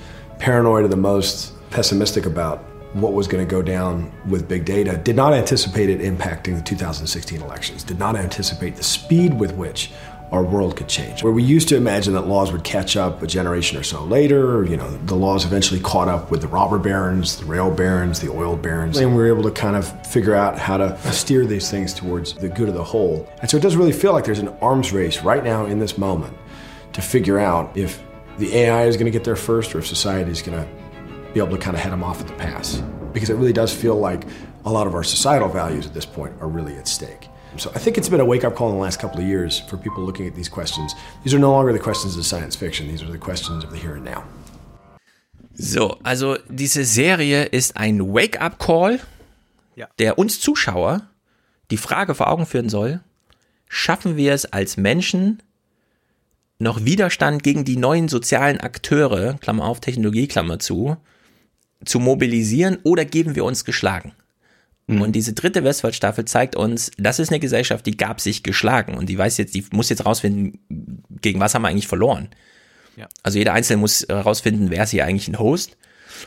[0.41, 2.65] paranoid or the most pessimistic about
[2.95, 6.63] what was going to go down with big data, did not anticipate it impacting the
[6.63, 9.91] 2016 elections, did not anticipate the speed with which
[10.31, 11.23] our world could change.
[11.23, 14.65] Where we used to imagine that laws would catch up a generation or so later,
[14.65, 18.31] you know, the laws eventually caught up with the robber barons, the rail barons, the
[18.31, 21.71] oil barons, and we were able to kind of figure out how to steer these
[21.71, 23.29] things towards the good of the whole.
[23.43, 25.99] And so it does really feel like there's an arms race right now in this
[25.99, 26.35] moment
[26.95, 28.03] to figure out if
[28.39, 30.82] the AI is going to get there first or if society is going to
[31.33, 32.83] be able to kind of head them off at the pass.
[33.13, 34.25] Because it really does feel like
[34.65, 37.29] a lot of our societal values at this point are really at stake.
[37.59, 39.61] So I think it's been a wake up call in the last couple of years
[39.61, 40.95] for people looking at these questions.
[41.23, 43.77] These are no longer the questions of science fiction, these are the questions of the
[43.77, 44.25] here and now.
[45.55, 49.01] So, also diese Serie ist ein Wake-up-Call,
[49.77, 49.87] ja.
[49.99, 51.03] der uns Zuschauer
[51.71, 53.01] die Frage vor Augen führen soll,
[53.69, 55.43] schaffen wir es als Menschen,
[56.59, 60.97] noch Widerstand gegen die neuen sozialen Akteure, Klammer auf, Technologie, Klammer zu,
[61.85, 64.13] zu mobilisieren oder geben wir uns geschlagen?
[64.87, 65.03] Mhm.
[65.03, 69.09] Und diese dritte Westworld-Staffel zeigt uns, das ist eine Gesellschaft, die gab sich geschlagen und
[69.09, 70.59] die weiß jetzt, die muss jetzt rausfinden,
[71.21, 72.29] gegen was haben wir eigentlich verloren.
[72.97, 73.09] Ja.
[73.23, 75.77] Also jeder Einzelne muss rausfinden, wer ist hier eigentlich ein Host.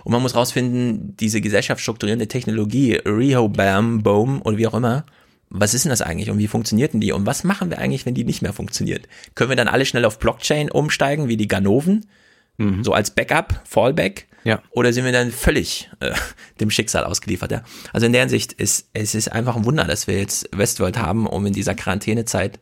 [0.03, 5.05] Und man muss rausfinden, diese gesellschaftsstrukturierende Technologie, Rehobam, Boom und wie auch immer,
[5.49, 8.05] was ist denn das eigentlich und wie funktioniert denn die und was machen wir eigentlich,
[8.05, 9.07] wenn die nicht mehr funktioniert?
[9.35, 12.07] Können wir dann alle schnell auf Blockchain umsteigen, wie die Ganoven?
[12.57, 12.83] Mhm.
[12.83, 14.27] So als Backup, Fallback?
[14.45, 14.61] Ja.
[14.69, 16.13] Oder sind wir dann völlig äh,
[16.61, 17.51] dem Schicksal ausgeliefert?
[17.51, 17.63] Ja.
[17.91, 21.27] Also in der Hinsicht ist es ist einfach ein Wunder, dass wir jetzt Westworld haben,
[21.27, 22.59] um in dieser Quarantänezeit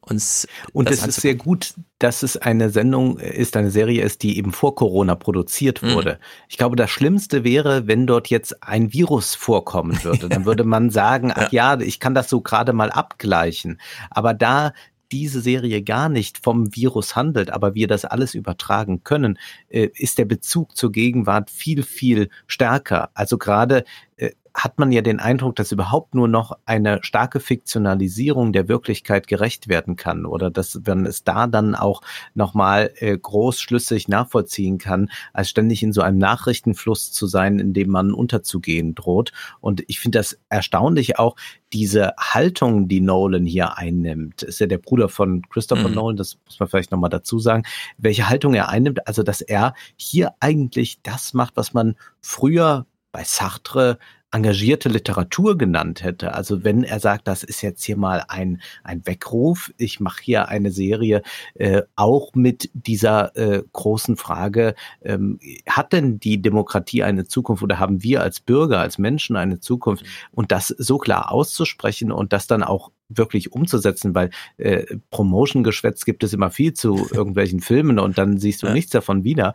[0.00, 0.48] uns.
[0.72, 4.52] Und es ist sehr gut, dass es eine Sendung ist, eine Serie ist, die eben
[4.52, 5.94] vor Corona produziert mhm.
[5.94, 6.12] wurde.
[6.14, 6.24] Mhm.
[6.48, 10.28] Ich glaube, das Schlimmste wäre, wenn dort jetzt ein Virus vorkommen würde.
[10.28, 13.80] Dann würde man sagen, ach ja, ich kann das so gerade mal abgleichen.
[14.10, 14.72] Aber da
[15.12, 19.38] diese Serie gar nicht vom Virus handelt, aber wir das alles übertragen können,
[19.68, 23.10] äh, ist der Bezug zur Gegenwart viel, viel stärker.
[23.14, 23.84] Also gerade
[24.16, 29.26] äh, hat man ja den Eindruck, dass überhaupt nur noch eine starke Fiktionalisierung der Wirklichkeit
[29.26, 32.02] gerecht werden kann oder dass man es da dann auch
[32.34, 37.90] nochmal äh, großschlüssig nachvollziehen kann, als ständig in so einem Nachrichtenfluss zu sein, in dem
[37.90, 39.32] man unterzugehen droht.
[39.60, 41.36] Und ich finde das erstaunlich auch,
[41.72, 45.94] diese Haltung, die Nolan hier einnimmt, ist ja der Bruder von Christopher mhm.
[45.94, 47.62] Nolan, das muss man vielleicht nochmal dazu sagen,
[47.96, 53.24] welche Haltung er einnimmt, also dass er hier eigentlich das macht, was man früher bei
[53.24, 53.98] Sartre
[54.32, 56.34] engagierte Literatur genannt hätte.
[56.34, 60.48] Also wenn er sagt, das ist jetzt hier mal ein, ein Weckruf, ich mache hier
[60.48, 61.22] eine Serie
[61.54, 67.78] äh, auch mit dieser äh, großen Frage, ähm, hat denn die Demokratie eine Zukunft oder
[67.78, 70.04] haben wir als Bürger, als Menschen eine Zukunft?
[70.04, 70.08] Mhm.
[70.32, 76.24] Und das so klar auszusprechen und das dann auch wirklich umzusetzen, weil äh, Promotion-Geschwätz gibt
[76.24, 78.72] es immer viel zu irgendwelchen Filmen und dann siehst du ja.
[78.72, 79.54] nichts davon wieder.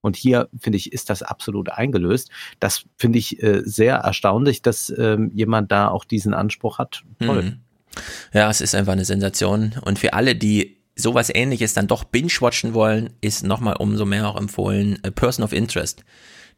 [0.00, 2.30] Und hier, finde ich, ist das absolut eingelöst.
[2.58, 7.02] Das finde ich äh, sehr erstaunlich, dass ähm, jemand da auch diesen Anspruch hat.
[7.20, 7.42] Toll.
[7.42, 7.60] Mhm.
[8.32, 9.74] Ja, es ist einfach eine Sensation.
[9.84, 14.36] Und für alle, die sowas ähnliches dann doch binge-watchen wollen, ist nochmal umso mehr auch
[14.36, 16.04] empfohlen A Person of Interest.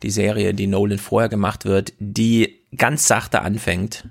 [0.03, 4.09] Die Serie, die Nolan vorher gemacht wird, die ganz sachte anfängt.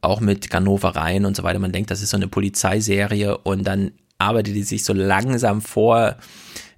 [0.00, 1.58] Auch mit Ganovereien und so weiter.
[1.58, 6.16] Man denkt, das ist so eine Polizeiserie und dann arbeitet die sich so langsam vor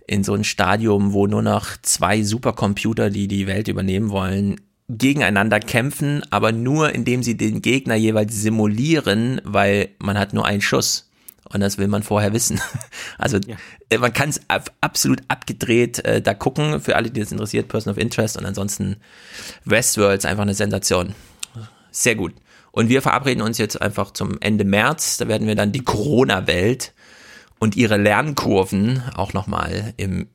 [0.07, 5.61] in so ein Stadium, wo nur noch zwei Supercomputer, die die Welt übernehmen wollen, gegeneinander
[5.61, 11.09] kämpfen, aber nur indem sie den Gegner jeweils simulieren, weil man hat nur einen Schuss.
[11.49, 12.61] Und das will man vorher wissen.
[13.19, 13.57] Also ja.
[13.89, 14.41] Äh, man kann es
[14.81, 18.97] absolut abgedreht äh, da gucken, für alle, die das interessiert, Person of Interest und ansonsten
[19.65, 21.15] Westworld ist einfach eine Sensation.
[21.93, 22.35] Sehr gut.
[22.73, 26.95] Und wir verabreden uns jetzt einfach zum Ende März, da werden wir dann die Corona-Welt
[27.63, 30.27] und ihre Lernkurven auch nochmal im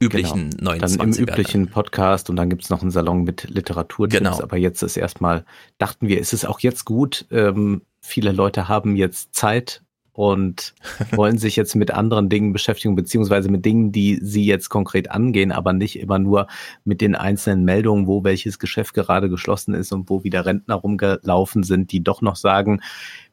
[0.00, 0.72] üblichen Genau.
[0.72, 4.18] 29 Dann im üblichen Podcast und dann gibt's noch einen Salon mit Literaturtipps.
[4.18, 4.42] Genau.
[4.42, 5.44] Aber jetzt ist erstmal,
[5.78, 7.26] dachten wir, ist es auch jetzt gut.
[7.30, 10.74] Ähm, viele Leute haben jetzt Zeit und
[11.12, 15.52] wollen sich jetzt mit anderen Dingen beschäftigen, beziehungsweise mit Dingen, die sie jetzt konkret angehen,
[15.52, 16.48] aber nicht immer nur
[16.84, 21.62] mit den einzelnen Meldungen, wo welches Geschäft gerade geschlossen ist und wo wieder Rentner rumgelaufen
[21.62, 22.80] sind, die doch noch sagen,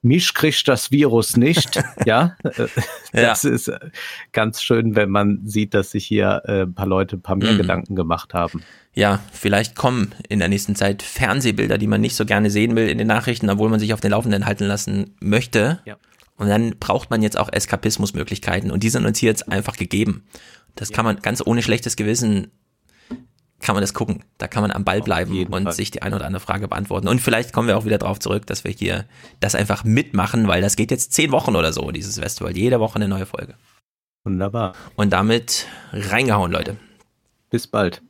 [0.07, 1.81] mich kriegt das Virus nicht.
[2.05, 2.67] ja, äh,
[3.13, 3.21] Ja.
[3.29, 3.79] das ist äh,
[4.31, 7.53] ganz schön, wenn man sieht, dass sich hier äh, ein paar Leute ein paar mehr
[7.53, 7.57] Mhm.
[7.57, 8.63] Gedanken gemacht haben.
[8.93, 12.87] Ja, vielleicht kommen in der nächsten Zeit Fernsehbilder, die man nicht so gerne sehen will
[12.89, 15.79] in den Nachrichten, obwohl man sich auf den Laufenden halten lassen möchte.
[15.85, 15.97] Ja.
[16.37, 20.23] Und dann braucht man jetzt auch Eskapismusmöglichkeiten und die sind uns hier jetzt einfach gegeben.
[20.75, 22.51] Das kann man ganz ohne schlechtes Gewissen
[23.59, 24.23] kann man das gucken.
[24.37, 25.73] Da kann man am Ball bleiben und Fall.
[25.73, 27.07] sich die eine oder andere Frage beantworten.
[27.07, 29.05] Und vielleicht kommen wir auch wieder drauf zurück, dass wir hier
[29.39, 32.55] das einfach mitmachen, weil das geht jetzt zehn Wochen oder so, dieses Festival.
[32.55, 33.55] Jede Woche eine neue Folge.
[34.23, 34.73] Wunderbar.
[34.95, 36.77] Und damit reingehauen, Leute.
[37.49, 38.01] Bis bald.